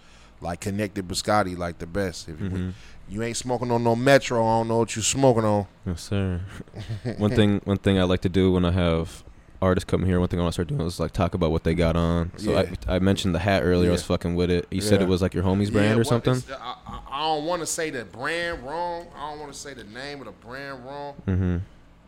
Like 0.41 0.61
connected 0.61 1.07
Biscotti, 1.07 1.59
like 1.59 1.79
the 1.79 1.87
best. 1.87 2.31
If 2.31 2.37
Mm-hmm. 2.39 2.71
You, 3.11 3.23
ain't 3.23 3.37
smoking 3.37 3.71
on 3.71 3.85
no 3.85 3.97
Metro, 3.97 4.47
I 4.47 4.59
don't 4.59 4.69
know 4.69 4.79
what 4.79 4.97
you 4.97 5.03
smoking 5.03 5.45
on. 5.45 5.67
Yes, 5.87 6.03
sir. 6.03 6.41
one 7.19 7.31
thing, 7.31 7.61
one 7.65 7.79
thing 7.79 7.99
I 7.99 8.05
like 8.05 8.21
to 8.23 8.29
do 8.29 8.53
when 8.53 8.65
I 8.65 8.71
have 8.71 9.25
artists 9.63 9.89
come 9.89 10.05
here, 10.05 10.19
one 10.21 10.29
thing 10.29 10.39
I 10.39 10.43
want 10.43 10.55
to 10.55 10.57
start 10.57 10.69
doing 10.69 10.81
is 10.83 10.99
like 10.99 11.13
talk 11.13 11.35
about 11.35 11.51
what 11.51 11.65
they 11.65 11.75
got 11.75 11.97
on. 11.97 12.33
So 12.37 12.53
Yeah. 12.53 12.73
I, 12.89 12.97
I 12.97 12.99
mentioned 12.99 13.35
the 13.35 13.41
hat 13.41 13.63
earlier. 13.63 13.91
I 13.91 13.93
was 13.93 14.03
fucking 14.03 14.35
with 14.35 14.51
it. 14.51 14.67
You 14.71 14.81
said 14.81 15.03
it 15.03 15.09
was 15.09 15.23
like 15.23 15.35
your 15.35 15.45
homie's 15.45 15.69
Yeah, 15.69 15.81
brand 15.81 16.01
or 16.01 16.05
something. 16.05 16.43
I, 16.51 16.77
I, 17.11 17.21
don't 17.21 17.45
want 17.45 17.61
to 17.61 17.67
say 17.67 17.91
the 17.91 18.05
brand 18.05 18.63
wrong. 18.63 19.07
I 19.17 19.31
don't 19.31 19.41
want 19.41 19.53
to 19.53 19.59
say 19.59 19.75
the 19.75 19.85
name 19.85 20.21
of 20.21 20.27
the 20.27 20.47
brand 20.47 20.85
wrong. 20.85 21.15
Mm-hmm. 21.27 21.57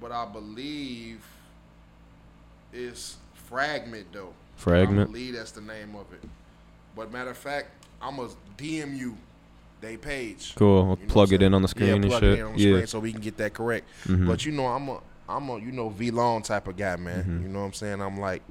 But 0.01 0.13
I 0.13 0.25
believe 0.25 1.25
it's 2.73 3.19
Fragment 3.53 4.07
though. 4.13 4.33
Fragment? 4.57 5.11
I 5.11 5.13
believe 5.13 5.35
that's 5.35 5.51
the 5.51 5.61
name 5.61 5.95
of 5.95 6.11
it. 6.15 6.27
But 6.97 7.13
matter 7.13 7.31
of 7.31 7.37
fact, 7.37 7.69
I'm 8.01 8.17
gonna 8.17 8.31
DM 8.57 8.97
you 8.97 9.19
they 9.83 9.97
page. 9.99 10.55
Cool. 10.55 10.87
We'll 10.87 10.97
You 10.99 11.07
know 11.07 11.13
plug 11.13 11.33
it 11.35 11.43
in 11.43 11.53
on 11.53 11.61
the 11.61 11.69
screen 11.69 11.89
yeah, 11.89 11.95
and 11.97 12.05
shit. 12.11 12.23
It 12.23 12.39
in 12.39 12.45
on 12.47 12.53
the 12.57 12.59
yeah. 12.63 12.73
screen 12.77 12.87
so 12.87 12.99
we 13.01 13.13
can 13.13 13.21
get 13.21 13.37
that 13.37 13.53
correct. 13.53 13.87
Mhm. 14.07 14.27
But 14.27 14.47
you 14.47 14.53
know, 14.53 14.67
I'm 14.67 14.89
a 14.89 15.01
I'm 15.29 15.49
a 15.51 15.59
you 15.59 15.73
know 15.73 15.89
V-Lone 15.91 16.43
type 16.43 16.69
of 16.69 16.77
guy, 16.77 16.97
man. 16.97 17.23
Mm-hmm. 17.23 17.43
You 17.43 17.49
know 17.49 17.61
what 17.61 17.67
I'm 17.67 17.73
saying? 17.75 18.01
I'm 18.01 18.19
like, 18.19 18.43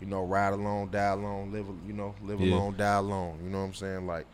you 0.00 0.06
know, 0.06 0.24
ride 0.24 0.52
alone, 0.54 0.90
die 0.90 1.04
alone, 1.12 1.52
live 1.52 1.66
you 1.86 1.92
know, 1.92 2.14
live 2.22 2.40
Yeah. 2.40 2.54
alone, 2.54 2.74
die 2.76 2.96
alone. 2.96 3.38
You 3.44 3.50
know 3.50 3.60
what 3.60 3.66
I'm 3.66 3.74
saying? 3.74 4.06
Like 4.06 4.26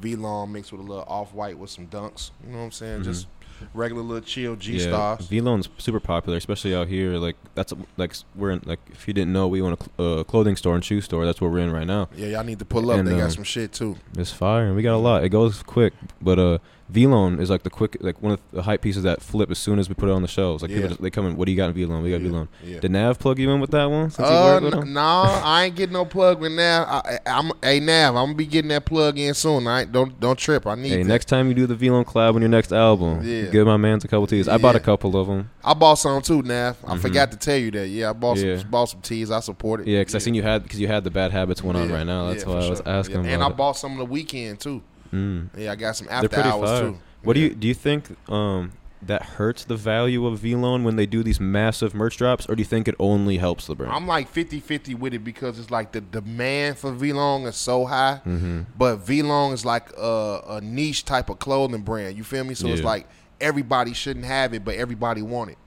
V-Lone 0.00 0.52
mixed 0.52 0.72
with 0.72 0.80
a 0.80 0.84
little 0.84 1.04
off 1.06 1.32
white 1.32 1.56
with 1.56 1.70
some 1.70 1.86
dunks. 1.86 2.30
You 2.44 2.52
know 2.52 2.58
what 2.58 2.64
I'm 2.64 2.70
saying? 2.72 3.04
Just 3.04 3.26
regular 3.72 4.02
little 4.02 4.22
chill 4.22 4.56
G 4.56 4.74
yeah, 4.78 4.82
stars. 4.88 5.68
Super 5.78 6.00
popular, 6.00 6.36
especially 6.38 6.74
out 6.74 6.88
here. 6.88 7.12
Like 7.12 7.36
that's 7.54 7.72
like 7.96 8.14
we're 8.34 8.50
in 8.50 8.62
like 8.64 8.80
if 8.90 9.06
you 9.08 9.14
didn't 9.14 9.32
know, 9.32 9.48
we 9.48 9.60
own 9.62 9.72
a 9.74 9.76
cl- 9.76 10.20
uh, 10.20 10.24
clothing 10.24 10.56
store 10.56 10.74
and 10.74 10.84
shoe 10.84 11.00
store. 11.00 11.24
That's 11.24 11.40
where 11.40 11.50
we're 11.50 11.58
in 11.60 11.72
right 11.72 11.86
now. 11.86 12.08
Yeah, 12.16 12.28
y'all 12.28 12.44
need 12.44 12.58
to 12.58 12.64
pull 12.64 12.90
up. 12.90 12.98
And, 12.98 13.08
they 13.08 13.14
uh, 13.14 13.18
got 13.18 13.32
some 13.32 13.44
shit 13.44 13.72
too. 13.72 13.96
It's 14.16 14.30
fire, 14.32 14.66
and 14.66 14.76
we 14.76 14.82
got 14.82 14.94
a 14.94 14.98
lot. 14.98 15.24
It 15.24 15.30
goes 15.30 15.62
quick, 15.62 15.92
but 16.20 16.38
uh, 16.38 16.58
is 16.94 17.50
like 17.50 17.62
the 17.62 17.70
quick, 17.70 17.96
like 18.00 18.22
one 18.22 18.32
of 18.32 18.40
the 18.52 18.62
hype 18.62 18.82
pieces 18.82 19.02
that 19.04 19.22
flip 19.22 19.50
as 19.50 19.58
soon 19.58 19.78
as 19.78 19.88
we 19.88 19.94
put 19.94 20.08
it 20.08 20.12
on 20.12 20.22
the 20.22 20.28
shelves. 20.28 20.62
Like 20.62 20.70
Yeah. 20.70 20.76
people, 20.76 20.88
just, 20.90 21.02
they 21.02 21.10
come 21.10 21.26
in. 21.26 21.36
What 21.36 21.46
do 21.46 21.52
you 21.52 21.56
got 21.56 21.68
in 21.68 21.74
V-Lone? 21.74 22.02
We 22.02 22.10
got 22.10 22.20
Yeah, 22.20 22.44
yeah. 22.64 22.80
Did 22.80 22.90
Nav 22.90 23.18
plug 23.18 23.38
you 23.38 23.50
in 23.50 23.60
with 23.60 23.70
that 23.70 23.86
one? 23.86 24.10
Since 24.10 24.28
Uh, 24.28 24.60
work 24.62 24.74
n- 24.74 24.82
him? 24.82 24.92
no, 24.92 25.00
I 25.00 25.64
ain't 25.64 25.76
getting 25.76 25.94
no 25.94 26.04
plug 26.04 26.40
with 26.40 26.52
Nav. 26.52 26.86
I, 26.88 27.18
I'm, 27.26 27.50
hey 27.62 27.80
Nav, 27.80 28.16
I'm 28.16 28.26
gonna 28.26 28.34
be 28.34 28.46
getting 28.46 28.68
that 28.68 28.84
plug 28.84 29.18
in 29.18 29.34
soon. 29.34 29.66
I 29.66 29.82
ain't, 29.82 29.92
don't 29.92 30.18
don't 30.20 30.38
trip. 30.38 30.66
I 30.66 30.74
need. 30.74 30.90
Hey, 30.90 31.02
that. 31.02 31.08
next 31.08 31.26
time 31.26 31.48
you 31.48 31.54
do 31.54 31.66
the 31.66 31.74
V-Lone 31.74 32.04
collab 32.04 32.34
on 32.34 32.42
your 32.42 32.50
next 32.50 32.72
album, 32.72 33.20
Yeah. 33.24 33.43
Give 33.50 33.66
my 33.66 33.76
man's 33.76 34.04
a 34.04 34.08
couple 34.08 34.26
teas. 34.26 34.48
I 34.48 34.58
bought 34.58 34.76
a 34.76 34.80
couple 34.80 35.16
of 35.16 35.26
them. 35.26 35.50
I 35.62 35.74
bought 35.74 35.94
some 35.94 36.20
too, 36.22 36.42
Nav. 36.42 36.76
I 36.86 36.96
forgot 36.98 37.30
to 37.32 37.36
tell 37.36 37.56
you 37.56 37.70
that. 37.72 37.88
Yeah, 37.88 38.10
I 38.10 38.12
bought 38.12 38.36
Mm-hmm. 38.38 38.46
Yeah. 38.48 38.58
some 38.58 38.70
bought 38.70 38.84
some 38.86 39.00
teas. 39.00 39.30
I 39.30 39.40
support 39.40 39.80
it. 39.80 39.86
Yeah, 39.86 40.00
because 40.00 40.14
I 40.14 40.18
seen 40.18 40.34
you 40.34 40.42
had 40.42 40.62
because 40.62 40.80
you 40.80 40.86
had 40.88 41.04
the 41.04 41.10
bad 41.10 41.30
habits 41.32 41.62
one 41.62 41.76
on 41.76 41.88
Yeah, 41.88 41.96
right 41.96 42.06
now. 42.06 42.28
That's 42.28 42.44
yeah, 42.44 42.48
why 42.48 42.60
for 42.60 42.66
I 42.66 42.70
was 42.70 42.78
sure. 42.84 42.88
asking 42.88 43.24
Yeah, 43.24 43.30
And 43.32 43.42
I 43.42 43.48
bought 43.48 43.72
some 43.76 43.98
of 43.98 44.08
the 44.08 44.14
Weeknd 44.14 44.58
too. 44.58 44.82
Mm. 45.12 45.48
Yeah, 45.56 45.72
I 45.72 45.76
got 45.76 45.96
some 45.96 46.06
They're 46.08 46.16
after 46.16 46.28
pretty 46.28 46.48
hours 46.48 46.68
fire. 46.70 46.80
too. 46.90 46.98
What 47.22 47.34
do 47.34 47.40
you 47.40 47.54
do? 47.54 47.68
You 47.68 47.74
think 47.74 48.16
um, 48.30 48.72
that 49.00 49.22
hurts 49.22 49.64
the 49.64 49.76
value 49.76 50.26
of 50.26 50.38
V-Lone 50.40 50.82
when 50.84 50.96
they 50.96 51.06
do 51.06 51.22
these 51.22 51.38
massive 51.40 51.94
merch 51.94 52.16
drops, 52.18 52.46
or 52.46 52.54
do 52.56 52.60
you 52.60 52.64
think 52.66 52.88
it 52.88 52.94
only 52.98 53.36
helps 53.38 53.66
the 53.66 53.74
brand? 53.74 53.92
I'm 53.92 54.06
like 54.06 54.32
50-50 54.32 54.98
with 54.98 55.14
it 55.14 55.20
because 55.24 55.58
it's 55.58 55.70
like 55.70 55.92
the 55.92 56.00
demand 56.00 56.78
for 56.78 56.90
V-Lone 56.92 57.42
is 57.42 57.56
so 57.56 57.84
high, 57.86 58.20
Mm-hmm. 58.26 58.62
but 58.76 58.96
V-Lone 58.96 59.52
is 59.52 59.64
like 59.64 59.90
a, 59.96 60.42
a 60.48 60.60
niche 60.62 61.04
type 61.04 61.30
of 61.30 61.38
clothing 61.38 61.82
brand. 61.82 62.16
You 62.18 62.24
feel 62.24 62.44
me? 62.44 62.54
So 62.54 62.66
it's 62.68 62.80
Yeah. 62.80 62.86
like 62.86 63.06
everybody 63.40 63.92
shouldn't 63.94 64.24
have 64.24 64.54
it, 64.54 64.64
but 64.64 64.74
everybody 64.76 65.22
want 65.22 65.50
it. 65.50 65.58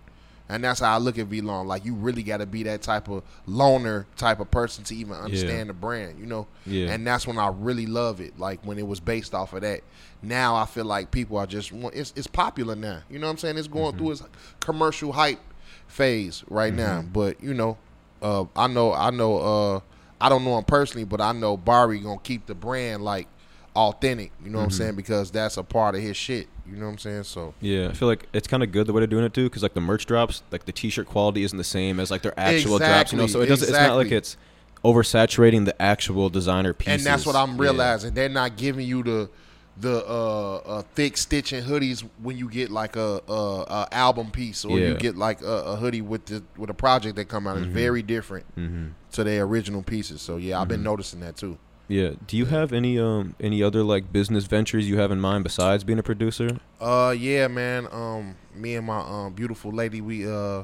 And 0.50 0.64
that's 0.64 0.80
how 0.80 0.96
I 0.96 0.98
look 0.98 1.20
at 1.20 1.28
V-Lone. 1.28 1.68
Like 1.68 1.84
you 1.84 1.94
really 1.94 2.24
got 2.24 2.38
to 2.38 2.46
be 2.46 2.64
that 2.64 2.82
type 2.82 3.10
of 3.10 3.22
loner 3.46 4.08
type 4.16 4.40
of 4.40 4.50
person 4.50 4.86
to 4.86 4.96
even 4.96 5.14
understand 5.14 5.70
the 5.70 5.74
brand, 5.74 6.18
you 6.20 6.26
know. 6.26 6.48
Yeah. 6.66 6.90
And 6.92 7.06
that's 7.06 7.28
when 7.28 7.38
I 7.38 7.50
really 7.50 7.86
love 7.86 8.22
it. 8.22 8.40
Like 8.40 8.62
when 8.64 8.78
it 8.80 8.88
was 8.88 9.02
based 9.02 9.34
off 9.36 9.52
of 9.52 9.62
that. 9.62 9.82
Now 10.24 10.56
I 10.56 10.66
feel 10.66 10.86
like 10.86 11.12
people 11.12 11.36
are 11.38 11.46
just 11.46 11.72
it's 11.74 12.14
it's 12.16 12.28
popular 12.28 12.76
now. 12.78 13.02
You 13.10 13.20
know 13.20 13.28
what 13.28 13.32
I'm 13.32 13.38
saying? 13.40 13.58
It's 13.58 13.68
going 13.68 13.88
Mm-hmm. 13.92 13.98
through 13.98 14.12
its 14.12 14.24
commercial 14.62 15.12
hype 15.12 15.40
phase 15.88 16.44
right 16.48 16.74
now. 16.74 17.02
Mm-hmm. 17.02 17.12
But 17.12 17.44
you 17.44 17.54
know, 17.54 17.78
uh, 18.22 18.46
I 18.56 18.68
know 18.68 18.94
I 18.94 19.10
know 19.10 19.38
uh, 19.40 19.80
I 20.22 20.30
don't 20.30 20.46
know 20.46 20.58
him 20.58 20.64
personally, 20.64 21.04
but 21.04 21.20
I 21.20 21.34
know 21.34 21.58
Bari 21.58 22.00
gonna 22.00 22.20
keep 22.24 22.46
the 22.46 22.56
brand 22.56 23.04
like 23.04 23.28
authentic. 23.76 24.32
You 24.44 24.50
know 24.50 24.60
what 24.60 24.64
I'm 24.64 24.70
Mm-hmm. 24.70 24.78
saying? 24.78 24.96
Because 24.96 25.30
that's 25.30 25.58
a 25.58 25.64
part 25.64 25.94
of 25.96 26.02
his 26.02 26.16
shit. 26.16 26.48
You 26.70 26.78
know 26.78 26.86
what 26.86 26.92
I'm 26.94 26.98
saying? 26.98 27.24
So 27.24 27.54
Yeah, 27.62 27.88
I 27.90 27.94
feel 27.94 28.08
like 28.08 28.28
it's 28.34 28.48
kind 28.48 28.62
of 28.64 28.72
good 28.72 28.88
the 28.88 28.94
way 28.94 29.00
they're 29.00 29.08
doing 29.08 29.24
it 29.26 29.34
too, 29.34 29.46
because 29.46 29.64
like 29.64 29.74
the 29.74 29.82
merch 29.82 30.06
drops, 30.06 30.44
like 30.52 30.66
the 30.66 30.72
T-shirt 30.72 31.08
quality 31.08 31.44
isn't 31.44 31.58
the 31.58 31.64
same 31.64 32.00
as 32.00 32.12
like 32.12 32.22
their 32.22 32.38
actual 32.40 32.78
drops, 32.78 33.12
you 33.12 33.18
know. 33.18 33.28
So 33.28 33.42
it 33.42 33.48
doesn't. 33.48 33.70
It's 33.70 33.78
not 33.78 33.96
like 33.96 34.08
Exactly. 34.12 34.18
it's 34.18 34.38
oversaturating 34.84 35.66
the 35.66 35.80
actual 35.82 36.30
designer 36.30 36.74
pieces. 36.74 37.06
and 37.06 37.06
that's 37.06 37.26
what 37.26 37.36
I'm 37.36 37.56
Yeah. 37.56 37.62
realizing. 37.62 38.14
They're 38.14 38.30
not 38.30 38.58
giving 38.58 38.88
you 38.88 39.04
the 39.04 39.30
the 39.80 40.04
uh, 40.08 40.56
uh, 40.66 40.82
thick 40.96 41.16
stitching 41.18 41.64
hoodies 41.64 42.02
when 42.24 42.36
you 42.36 42.50
get 42.50 42.72
like 42.72 42.96
a, 42.96 43.22
a, 43.28 43.32
a 43.32 43.88
album 43.92 44.32
piece 44.32 44.66
or 44.66 44.80
Yeah. 44.80 44.88
you 44.88 44.94
get 44.96 45.16
like 45.16 45.40
a, 45.42 45.46
a 45.46 45.76
hoodie 45.76 46.02
with 46.02 46.26
the 46.26 46.42
with 46.58 46.72
a 46.72 46.74
project 46.74 47.16
that 47.18 47.26
come 47.26 47.46
out. 47.46 47.58
It's 47.58 47.68
very 47.68 48.02
different 48.02 48.46
Mhm. 48.58 48.94
to 49.12 49.24
their 49.24 49.44
original 49.44 49.84
pieces. 49.84 50.20
So 50.22 50.38
yeah, 50.38 50.60
I've 50.60 50.68
been 50.68 50.82
noticing 50.82 51.20
that 51.20 51.38
too. 51.38 51.60
Yeah. 51.88 52.12
Do 52.25 52.36
you 52.36 52.46
have 52.46 52.74
any 52.74 53.00
um 53.00 53.36
any 53.39 53.63
other 53.63 53.84
like 53.84 54.12
business 54.12 54.46
ventures 54.46 54.89
you 54.89 54.98
have 54.98 55.12
in 55.12 55.20
mind 55.20 55.44
besides 55.44 55.84
being 55.84 56.00
a 56.00 56.03
producer? 56.03 56.60
Uh, 56.82 57.15
yeah, 57.17 57.48
man. 57.48 57.88
Um, 57.91 58.36
me 58.53 58.75
and 58.75 58.86
my 58.86 59.00
um 59.00 59.34
beautiful 59.34 59.72
lady, 59.72 60.01
we 60.01 60.29
uh, 60.29 60.63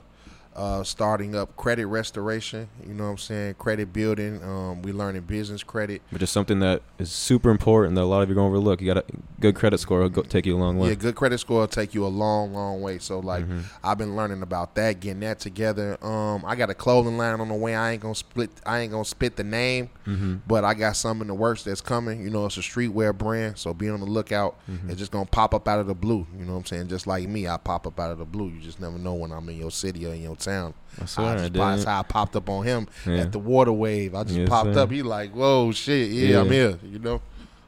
uh, 0.56 0.84
starting 0.84 1.36
up 1.36 1.56
credit 1.58 1.86
restoration. 1.88 2.70
You 2.88 2.94
know 2.94 3.06
what 3.06 3.10
I'm 3.12 3.18
saying? 3.18 3.56
Credit 3.56 3.92
building. 3.92 4.42
Um, 4.44 4.82
we 4.82 4.92
learning 4.92 5.22
business 5.24 5.64
credit. 5.64 6.02
Which 6.12 6.22
is 6.22 6.30
something 6.30 6.60
that 6.60 6.82
is 7.00 7.12
super 7.12 7.50
important 7.50 7.96
that 7.96 8.02
a 8.02 8.06
lot 8.06 8.22
of 8.22 8.30
you 8.30 8.34
are 8.34 8.36
going 8.36 8.52
to 8.52 8.58
overlook. 8.58 8.82
You 8.82 8.94
got 8.94 8.98
a 8.98 9.06
good 9.40 9.56
credit 9.56 9.80
score 9.80 10.00
will 10.02 10.10
go, 10.10 10.22
take 10.22 10.46
you 10.46 10.56
a 10.56 10.60
long 10.60 10.78
way. 10.78 10.90
Yeah, 10.90 10.96
good 10.96 11.16
credit 11.16 11.40
score 11.40 11.62
will 11.62 11.68
take 11.68 11.94
you 11.94 12.06
a 12.06 12.08
long, 12.08 12.54
long 12.54 12.82
way. 12.82 13.00
So 13.00 13.20
like, 13.20 13.44
Mm-hmm. 13.44 13.60
I've 13.84 13.98
been 13.98 14.16
learning 14.16 14.42
about 14.42 14.76
that, 14.76 15.00
getting 15.02 15.20
that 15.22 15.40
together. 15.40 15.98
Um, 16.06 16.46
I 16.46 16.56
got 16.56 16.70
a 16.70 16.74
clothing 16.74 17.18
line 17.18 17.42
on 17.42 17.50
the 17.50 17.56
way. 17.56 17.76
I 17.76 17.92
ain't 17.92 18.02
gonna 18.02 18.16
split. 18.16 18.52
I 18.66 18.80
ain't 18.80 18.92
gonna 18.92 19.04
spit 19.06 19.36
the 19.36 19.44
name, 19.44 19.90
Mm-hmm. 20.08 20.36
but 20.48 20.64
I 20.64 20.74
got 20.74 20.96
some 20.96 21.22
in 21.22 21.28
the 21.28 21.34
works 21.34 21.64
that's 21.64 21.82
coming. 21.82 22.22
You 22.22 22.30
know, 22.30 22.46
it's 22.46 22.58
a 22.58 22.62
streetwear 22.62 23.18
brand, 23.18 23.58
so 23.58 23.74
be 23.74 23.90
on 23.90 24.00
the 24.00 24.06
lookout. 24.06 24.56
Mm-hmm. 24.70 24.90
It's 24.92 25.00
just 25.00 25.12
gonna 25.12 25.26
pop 25.26 25.54
up 25.54 25.68
out 25.68 25.80
of 25.80 25.88
the 25.88 25.94
blue. 25.96 26.26
You 26.38 26.46
know 26.46 26.54
what 26.54 26.60
I'm 26.60 26.66
saying? 26.66 26.88
Just 26.88 27.06
like 27.08 27.28
me, 27.28 27.48
I 27.48 27.58
pop 27.58 27.86
up 27.88 28.00
out 28.00 28.12
of 28.12 28.18
the 28.20 28.26
blue. 28.26 28.48
You 28.50 28.62
just 28.62 28.80
never 28.80 28.98
know 28.98 29.14
when 29.16 29.32
I'm 29.32 29.48
in 29.50 29.58
your 29.58 29.72
city 29.72 30.06
or 30.06 30.14
in 30.14 30.22
your 30.22 30.36
town. 30.44 30.74
I 31.02 31.06
swear, 31.06 31.28
I 31.28 31.32
I 31.34 31.38
just, 31.40 31.54
that's 31.54 31.84
how 31.86 32.00
I 32.00 32.04
popped 32.04 32.36
up 32.36 32.50
on 32.50 32.64
him 32.66 32.88
Yeah. 33.06 33.18
at 33.22 33.32
the 33.32 33.40
water 33.40 33.72
wave. 33.72 34.14
I 34.16 34.24
just 34.24 34.38
Yes, 34.38 34.50
popped 34.50 34.74
sir. 34.76 34.82
up. 34.82 34.92
He 34.92 35.02
like, 35.02 35.32
whoa, 35.32 35.72
shit, 35.72 36.10
yeah, 36.12 36.42
I'm 36.42 36.52
here. 36.52 36.78
You 36.84 37.00
know. 37.00 37.22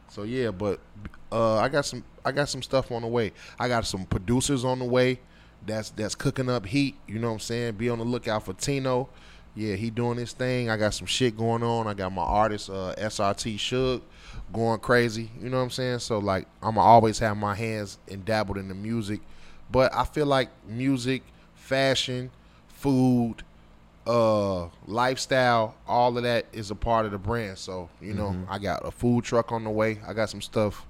So 0.10 0.24
yeah, 0.24 0.52
but 0.52 0.80
uh, 1.32 1.58
I 1.58 1.70
got 1.70 1.86
some 1.86 2.04
I 2.24 2.32
got 2.32 2.50
some 2.50 2.62
stuff 2.62 2.92
on 2.92 3.02
the 3.02 3.08
way. 3.08 3.32
I 3.60 3.68
got 3.68 3.86
some 3.86 4.06
producers 4.06 4.64
on 4.64 4.80
the 4.80 4.86
way 4.86 5.20
that's 5.66 5.90
that's 5.90 6.16
cooking 6.16 6.50
up 6.50 6.66
heat. 6.66 6.96
You 7.08 7.20
know 7.20 7.28
what 7.28 7.34
I'm 7.34 7.40
saying? 7.40 7.74
Be 7.74 7.90
on 7.90 7.98
the 8.00 8.06
lookout 8.06 8.44
for 8.46 8.54
Tino. 8.54 9.10
Yeah, 9.56 9.76
he 9.76 9.90
doing 9.90 10.18
his 10.18 10.34
thing. 10.34 10.70
I 10.70 10.76
got 10.78 10.94
some 10.94 11.08
shit 11.08 11.38
going 11.38 11.64
on. 11.64 11.88
I 11.88 11.94
got 11.94 12.12
my 12.12 12.22
artist 12.24 12.70
uh, 12.70 12.94
SRT 12.98 13.58
Shug 13.58 14.02
going 14.54 14.80
crazy. 14.80 15.32
You 15.42 15.50
know 15.50 15.58
what 15.58 15.64
I'm 15.64 15.70
saying? 15.70 16.00
So 16.00 16.20
like 16.20 16.46
I'ma 16.62 16.82
always 16.82 17.20
have 17.20 17.36
my 17.38 17.56
hands 17.56 17.98
and 18.10 18.24
dabbled 18.26 18.58
in 18.58 18.68
the 18.68 18.76
music, 18.76 19.22
but 19.72 19.94
I 19.96 20.04
feel 20.06 20.26
like 20.28 20.50
music, 20.68 21.24
fashion, 21.56 22.32
food, 22.76 23.38
uh 24.08 24.68
lifestyle 24.86 25.74
all 25.88 26.16
of 26.16 26.24
that 26.24 26.46
is 26.54 26.70
a 26.70 26.76
part 26.76 27.08
of 27.08 27.12
the 27.12 27.18
brand 27.18 27.58
so 27.58 27.90
you 28.00 28.14
know 28.14 28.28
Mm-hmm. 28.28 28.52
i 28.52 28.60
got 28.60 28.86
a 28.88 28.92
food 28.92 29.24
truck 29.24 29.52
on 29.52 29.64
the 29.64 29.70
way 29.72 30.00
i 30.08 30.14
got 30.14 30.30
some 30.30 30.42
stuff 30.44 30.86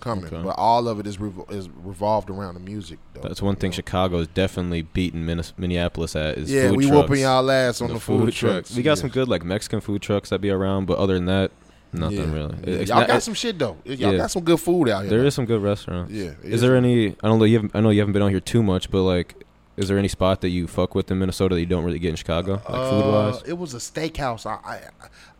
coming 0.00 0.24
Okay. 0.24 0.40
but 0.42 0.54
all 0.56 0.88
of 0.88 0.98
it 0.98 1.06
is 1.06 1.18
revol- 1.18 1.50
is 1.52 1.68
revolved 1.68 2.30
around 2.30 2.54
the 2.54 2.60
music 2.60 2.98
though 3.12 3.20
That's 3.20 3.42
one 3.42 3.56
thing 3.56 3.70
know? 3.72 3.74
Chicago 3.76 4.18
is 4.18 4.28
definitely 4.28 4.82
beating 4.82 5.26
Minneapolis 5.26 6.16
at 6.16 6.38
is 6.38 6.50
yeah 6.50 6.68
food 6.68 6.76
we 6.78 6.86
trucks. 6.88 7.08
whooping 7.10 7.22
y'all 7.24 7.50
ass 7.50 7.82
on 7.82 7.92
the, 7.92 8.00
food, 8.00 8.32
trucks 8.32 8.74
We 8.74 8.82
got 8.82 8.92
yeah. 8.92 8.94
some 9.02 9.10
good 9.10 9.28
like 9.28 9.44
Mexican 9.44 9.80
food 9.82 10.00
trucks 10.00 10.30
that 10.30 10.40
be 10.40 10.48
around, 10.50 10.86
but 10.86 10.96
other 10.98 11.14
than 11.14 11.24
that, 11.26 11.50
nothing 11.92 12.18
yeah. 12.18 12.32
really. 12.34 12.56
Yeah. 12.66 12.78
Y'all 12.84 12.98
not- 13.00 13.08
got 13.08 13.22
some 13.22 13.34
shit 13.34 13.58
though 13.58 13.76
y'all 13.84 14.12
Yeah. 14.12 14.16
got 14.18 14.30
some 14.30 14.44
good 14.44 14.60
food 14.60 14.88
out 14.90 15.02
here 15.02 15.10
There 15.10 15.24
is 15.26 15.34
some 15.34 15.44
good 15.46 15.62
restaurants. 15.62 16.10
yeah 16.12 16.32
Is 16.42 16.60
there 16.62 16.74
any? 16.76 17.08
I 17.22 17.28
don't 17.28 17.38
know. 17.38 17.44
You 17.46 17.56
haven't. 17.56 17.72
I 17.76 17.80
know 17.80 17.90
you 17.90 18.00
haven't 18.00 18.12
been 18.14 18.22
on 18.22 18.30
here 18.30 18.40
too 18.40 18.62
much, 18.62 18.90
but 18.90 19.02
like, 19.02 19.45
is 19.76 19.88
there 19.88 19.98
any 19.98 20.08
spot 20.08 20.40
that 20.40 20.48
you 20.48 20.66
fuck 20.66 20.94
with 20.94 21.10
in 21.10 21.18
Minnesota 21.18 21.54
that 21.54 21.60
you 21.60 21.66
don't 21.66 21.84
really 21.84 21.98
get 21.98 22.10
in 22.10 22.16
Chicago, 22.16 22.52
like 22.54 22.62
food 22.64 23.02
Uh, 23.02 23.30
wise? 23.32 23.42
it 23.46 23.58
was 23.58 23.74
a 23.74 23.78
steakhouse. 23.78 24.46
I, 24.46 24.58
I 24.64 24.80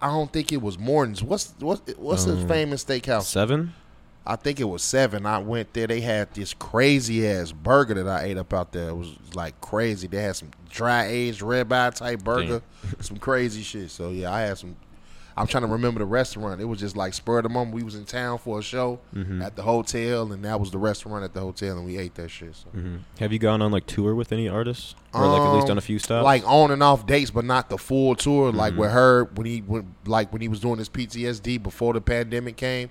I 0.02 0.08
don't 0.08 0.30
think 0.32 0.52
it 0.52 0.60
was 0.60 0.78
Morton's. 0.78 1.22
What's 1.22 1.54
what's 1.58 1.94
what's 1.96 2.24
the 2.24 2.32
Um, 2.32 2.48
famous 2.48 2.84
steakhouse? 2.84 3.22
Seven. 3.24 3.72
I 4.28 4.34
think 4.34 4.58
it 4.58 4.64
was 4.64 4.82
seven. 4.82 5.24
I 5.24 5.38
went 5.38 5.72
there. 5.72 5.86
They 5.86 6.00
had 6.00 6.34
this 6.34 6.52
crazy 6.52 7.26
ass 7.28 7.52
burger 7.52 7.94
that 7.94 8.08
I 8.08 8.24
ate 8.24 8.36
up 8.36 8.52
out 8.52 8.72
there. 8.72 8.88
It 8.88 8.96
was 8.96 9.16
like 9.34 9.60
crazy. 9.60 10.08
They 10.08 10.20
had 10.20 10.34
some 10.34 10.50
dry 10.68 11.06
aged 11.06 11.42
ribeye 11.42 11.94
type 11.94 12.24
burger, 12.24 12.60
some 13.00 13.18
crazy 13.18 13.62
shit. 13.62 13.90
So 13.90 14.10
yeah, 14.10 14.32
I 14.32 14.40
had 14.42 14.58
some. 14.58 14.76
I'm 15.38 15.46
trying 15.46 15.64
to 15.64 15.68
remember 15.68 15.98
the 15.98 16.06
restaurant. 16.06 16.60
It 16.60 16.64
was 16.64 16.80
just 16.80 16.96
like 16.96 17.12
spur 17.12 17.38
of 17.38 17.42
the 17.42 17.48
moment. 17.50 17.74
We 17.74 17.82
was 17.82 17.94
in 17.94 18.04
town 18.06 18.38
for 18.38 18.58
a 18.58 18.62
show 18.62 19.00
Mm-hmm. 19.14 19.42
at 19.42 19.54
the 19.54 19.62
hotel, 19.62 20.32
and 20.32 20.44
that 20.44 20.58
was 20.58 20.70
the 20.70 20.78
restaurant 20.78 21.24
at 21.24 21.34
the 21.34 21.40
hotel, 21.40 21.76
and 21.76 21.84
we 21.84 21.98
ate 21.98 22.14
that 22.14 22.30
shit. 22.30 22.54
So. 22.56 22.68
hmm 22.70 22.96
Have 23.20 23.32
you 23.32 23.38
gone 23.38 23.60
on 23.60 23.70
like 23.70 23.86
tour 23.86 24.14
with 24.14 24.32
any 24.32 24.48
artists, 24.48 24.94
or 25.12 25.26
like 25.28 25.42
at 25.42 25.52
least 25.52 25.64
Um, 25.64 25.68
done 25.68 25.78
a 25.78 25.82
few 25.82 25.98
stops? 25.98 26.24
Like 26.24 26.42
on 26.46 26.70
and 26.70 26.82
off 26.82 27.06
dates, 27.06 27.30
but 27.30 27.44
not 27.44 27.68
the 27.68 27.76
full 27.78 28.14
tour. 28.16 28.50
Like 28.50 28.72
Mm-hmm. 28.72 28.80
with 28.80 28.90
her 28.92 29.24
when 29.34 29.46
he 29.46 29.60
went, 29.60 29.86
like 30.06 30.32
when 30.32 30.40
he 30.40 30.48
was 30.48 30.60
doing 30.60 30.78
his 30.78 30.88
PTSD 30.88 31.62
before 31.62 31.92
the 31.92 32.00
pandemic 32.00 32.56
came. 32.56 32.88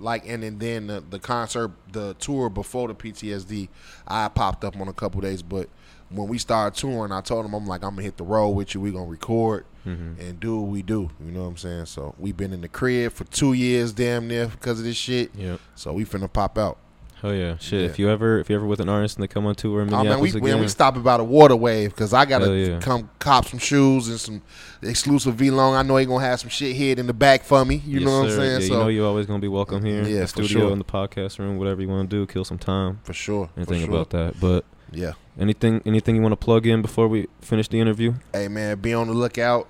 Like 0.00 0.28
and 0.28 0.44
then, 0.44 0.58
then 0.60 0.86
the, 0.86 1.02
the 1.10 1.18
concert, 1.18 1.72
the 1.90 2.14
tour 2.20 2.48
before 2.48 2.86
the 2.86 2.94
PTSD, 2.94 3.68
I 4.06 4.28
popped 4.28 4.62
up 4.64 4.80
on 4.80 4.86
a 4.86 4.92
couple 4.92 5.20
days. 5.20 5.42
But 5.42 5.68
when 6.10 6.28
we 6.28 6.38
started 6.38 6.78
touring, 6.78 7.12
I 7.12 7.20
told 7.20 7.44
him 7.46 7.54
I'm 7.54 7.66
like 7.66 7.82
I'm 7.82 7.90
gonna 7.90 8.02
hit 8.02 8.16
the 8.16 8.24
road 8.24 8.50
with 8.50 8.74
you. 8.74 8.80
We 8.80 8.90
gonna 8.92 9.06
record 9.06 9.64
Mm-hmm. 9.86 10.20
and 10.20 10.38
do 10.38 10.60
what 10.60 10.70
we 10.70 10.82
do. 10.82 11.08
You 11.24 11.32
know 11.32 11.42
what 11.44 11.48
I'm 11.48 11.56
saying? 11.56 11.86
So 11.86 12.14
we've 12.18 12.36
been 12.36 12.52
in 12.52 12.60
the 12.60 12.68
crib 12.68 13.10
for 13.12 13.24
two 13.24 13.54
years, 13.54 13.90
damn 13.92 14.28
near, 14.28 14.46
because 14.48 14.78
of 14.80 14.84
this 14.84 14.98
shit. 14.98 15.30
Yep. 15.34 15.60
So 15.76 15.94
we 15.94 16.04
finna 16.04 16.30
pop 16.30 16.58
out. 16.58 16.76
Oh 17.24 17.30
yeah, 17.32 17.56
shit. 17.56 17.80
Yeah. 17.80 17.86
If 17.86 17.98
you 17.98 18.10
ever, 18.10 18.38
if 18.38 18.50
you 18.50 18.56
ever 18.56 18.66
with 18.66 18.80
an 18.80 18.88
artist 18.90 19.16
and 19.16 19.22
they 19.22 19.28
come 19.28 19.46
on 19.46 19.54
tour 19.54 19.80
in 19.80 19.88
Oh 19.88 19.92
man, 19.92 20.00
Minneapolis 20.04 20.34
we 20.34 20.38
again, 20.40 20.54
when 20.56 20.60
we 20.60 20.68
stopping 20.68 21.02
by 21.02 21.16
the 21.16 21.24
water 21.24 21.56
wave 21.56 21.90
because 21.90 22.12
I 22.12 22.26
gotta 22.26 22.54
yeah. 22.54 22.80
come 22.80 23.08
cop 23.18 23.46
some 23.46 23.58
shoes 23.58 24.08
and 24.08 24.20
some 24.20 24.42
exclusive 24.82 25.36
V-Lone. 25.36 25.74
I 25.74 25.82
know 25.82 25.96
he 25.96 26.04
gonna 26.04 26.22
have 26.24 26.38
some 26.40 26.50
shit 26.50 26.76
hid 26.76 26.98
in 26.98 27.06
the 27.06 27.14
back 27.14 27.42
for 27.44 27.64
me. 27.64 27.76
You 27.76 28.00
Yes, 28.00 28.06
know 28.06 28.18
what 28.20 28.30
I'm 28.30 28.36
saying? 28.36 28.60
Yeah, 28.60 28.66
so 28.68 28.72
you 28.74 28.78
know 28.80 28.88
you're 28.88 29.06
always 29.06 29.24
gonna 29.26 29.38
be 29.38 29.48
welcome 29.48 29.82
here. 29.84 30.02
Yeah, 30.02 30.20
the 30.20 30.26
for 30.26 30.42
studio 30.44 30.58
sure. 30.64 30.72
in 30.72 30.78
the 30.78 30.84
podcast 30.84 31.38
room, 31.38 31.56
whatever 31.56 31.80
you 31.80 31.88
want 31.88 32.10
to 32.10 32.14
do, 32.16 32.26
kill 32.26 32.44
some 32.44 32.58
time. 32.58 33.00
for 33.04 33.14
sure, 33.14 33.48
Anything 33.56 33.80
for 33.80 33.86
sure. 33.86 33.94
about 33.94 34.10
that? 34.10 34.38
But 34.38 34.64
Yeah. 34.92 35.12
Anything, 35.38 35.82
anything 35.86 36.16
you 36.16 36.22
want 36.22 36.32
to 36.32 36.36
plug 36.36 36.66
in 36.66 36.82
before 36.82 37.08
we 37.08 37.26
finish 37.40 37.68
the 37.68 37.80
interview? 37.80 38.14
Hey 38.32 38.48
man, 38.48 38.78
be 38.80 38.94
on 38.94 39.06
the 39.08 39.14
lookout. 39.14 39.68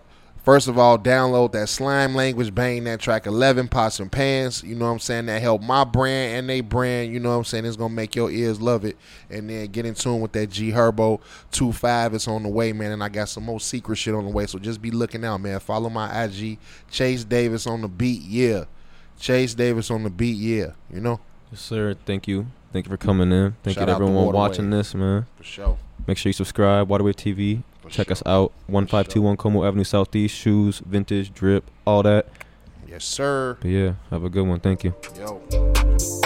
First 0.48 0.66
of 0.66 0.78
all, 0.78 0.98
download 0.98 1.52
that 1.52 1.68
slime 1.68 2.14
language, 2.14 2.54
bang 2.54 2.85
that 2.85 3.00
track 3.00 3.26
11, 3.26 3.68
pots 3.68 4.00
and 4.00 4.11
pans. 4.11 4.62
You 4.62 4.76
know 4.76 4.87
what 4.87 4.92
I'm 4.92 4.98
saying? 4.98 5.26
That 5.26 5.42
help 5.42 5.61
my 5.61 5.85
brand 5.85 6.38
and 6.38 6.48
they 6.48 6.62
brand. 6.62 7.12
You 7.12 7.20
know 7.20 7.28
what 7.28 7.37
I'm 7.37 7.44
saying? 7.44 7.66
It's 7.66 7.76
to 7.76 7.88
make 7.90 8.16
your 8.16 8.31
ears 8.31 8.59
love 8.59 8.87
it. 8.87 8.96
And 9.28 9.50
then 9.50 9.66
get 9.66 9.85
in 9.85 9.92
tune 9.92 10.22
with 10.22 10.33
that 10.33 10.46
G 10.46 10.70
Herbo 10.70 11.20
25. 11.52 12.14
It's 12.14 12.26
on 12.28 12.44
the 12.44 12.48
way, 12.48 12.72
man. 12.72 12.92
And 12.92 13.04
I 13.04 13.11
got 13.11 13.28
some 13.28 13.44
more 13.44 13.61
secret 13.61 13.96
shit 13.96 14.14
on 14.14 14.24
the 14.24 14.31
way. 14.31 14.46
So 14.46 14.59
just 14.59 14.81
be 14.81 14.90
looking 14.90 15.22
out, 15.22 15.42
man. 15.42 15.61
Follow 15.61 15.90
my 15.90 16.24
IG. 16.24 16.59
Chase 16.90 17.24
Davis 17.24 17.66
on 17.66 17.83
the 17.83 17.88
beat, 17.88 18.22
yeah. 18.22 18.64
Chase 19.20 19.52
Davis 19.52 19.90
on 19.90 20.02
the 20.02 20.11
beat, 20.11 20.38
yeah. 20.38 20.70
You 20.90 21.02
know? 21.02 21.20
Yes, 21.50 21.61
sir. 21.61 21.94
Thank 22.06 22.28
you. 22.28 22.46
Thank 22.72 22.87
you 22.87 22.90
for 22.90 22.96
coming 22.96 23.32
in. 23.32 23.56
Thank 23.62 23.76
Shout 23.76 23.82
you 23.82 23.87
to 23.87 23.92
everyone 23.92 24.32
watching 24.32 24.70
this, 24.70 24.94
man. 24.94 25.26
For 25.37 25.44
sure. 25.44 25.78
Make 26.06 26.18
sure 26.18 26.28
you 26.30 26.34
subscribe. 26.34 26.88
Waterwave 26.88 27.14
TV. 27.16 27.62
For 27.82 27.90
Check 27.90 28.08
sure. 28.08 28.12
us 28.12 28.22
out. 28.26 28.52
One 28.66 28.87
five 28.87 29.08
two 29.08 29.22
one 29.22 29.37
Como 29.37 29.64
Avenue 29.64 29.84
Southeast. 29.84 30.34
Shoes, 30.34 30.80
vintage, 30.80 31.32
drip, 31.32 31.64
all 31.87 32.02
that. 32.02 32.28
Yes, 32.87 33.04
sir. 33.04 33.56
But 33.61 33.70
yeah, 33.70 33.92
have 34.11 34.24
a 34.24 34.28
good 34.30 34.46
one. 34.46 34.61
Thank 34.61 34.84
you. 34.84 34.94
Yo. 35.16 36.17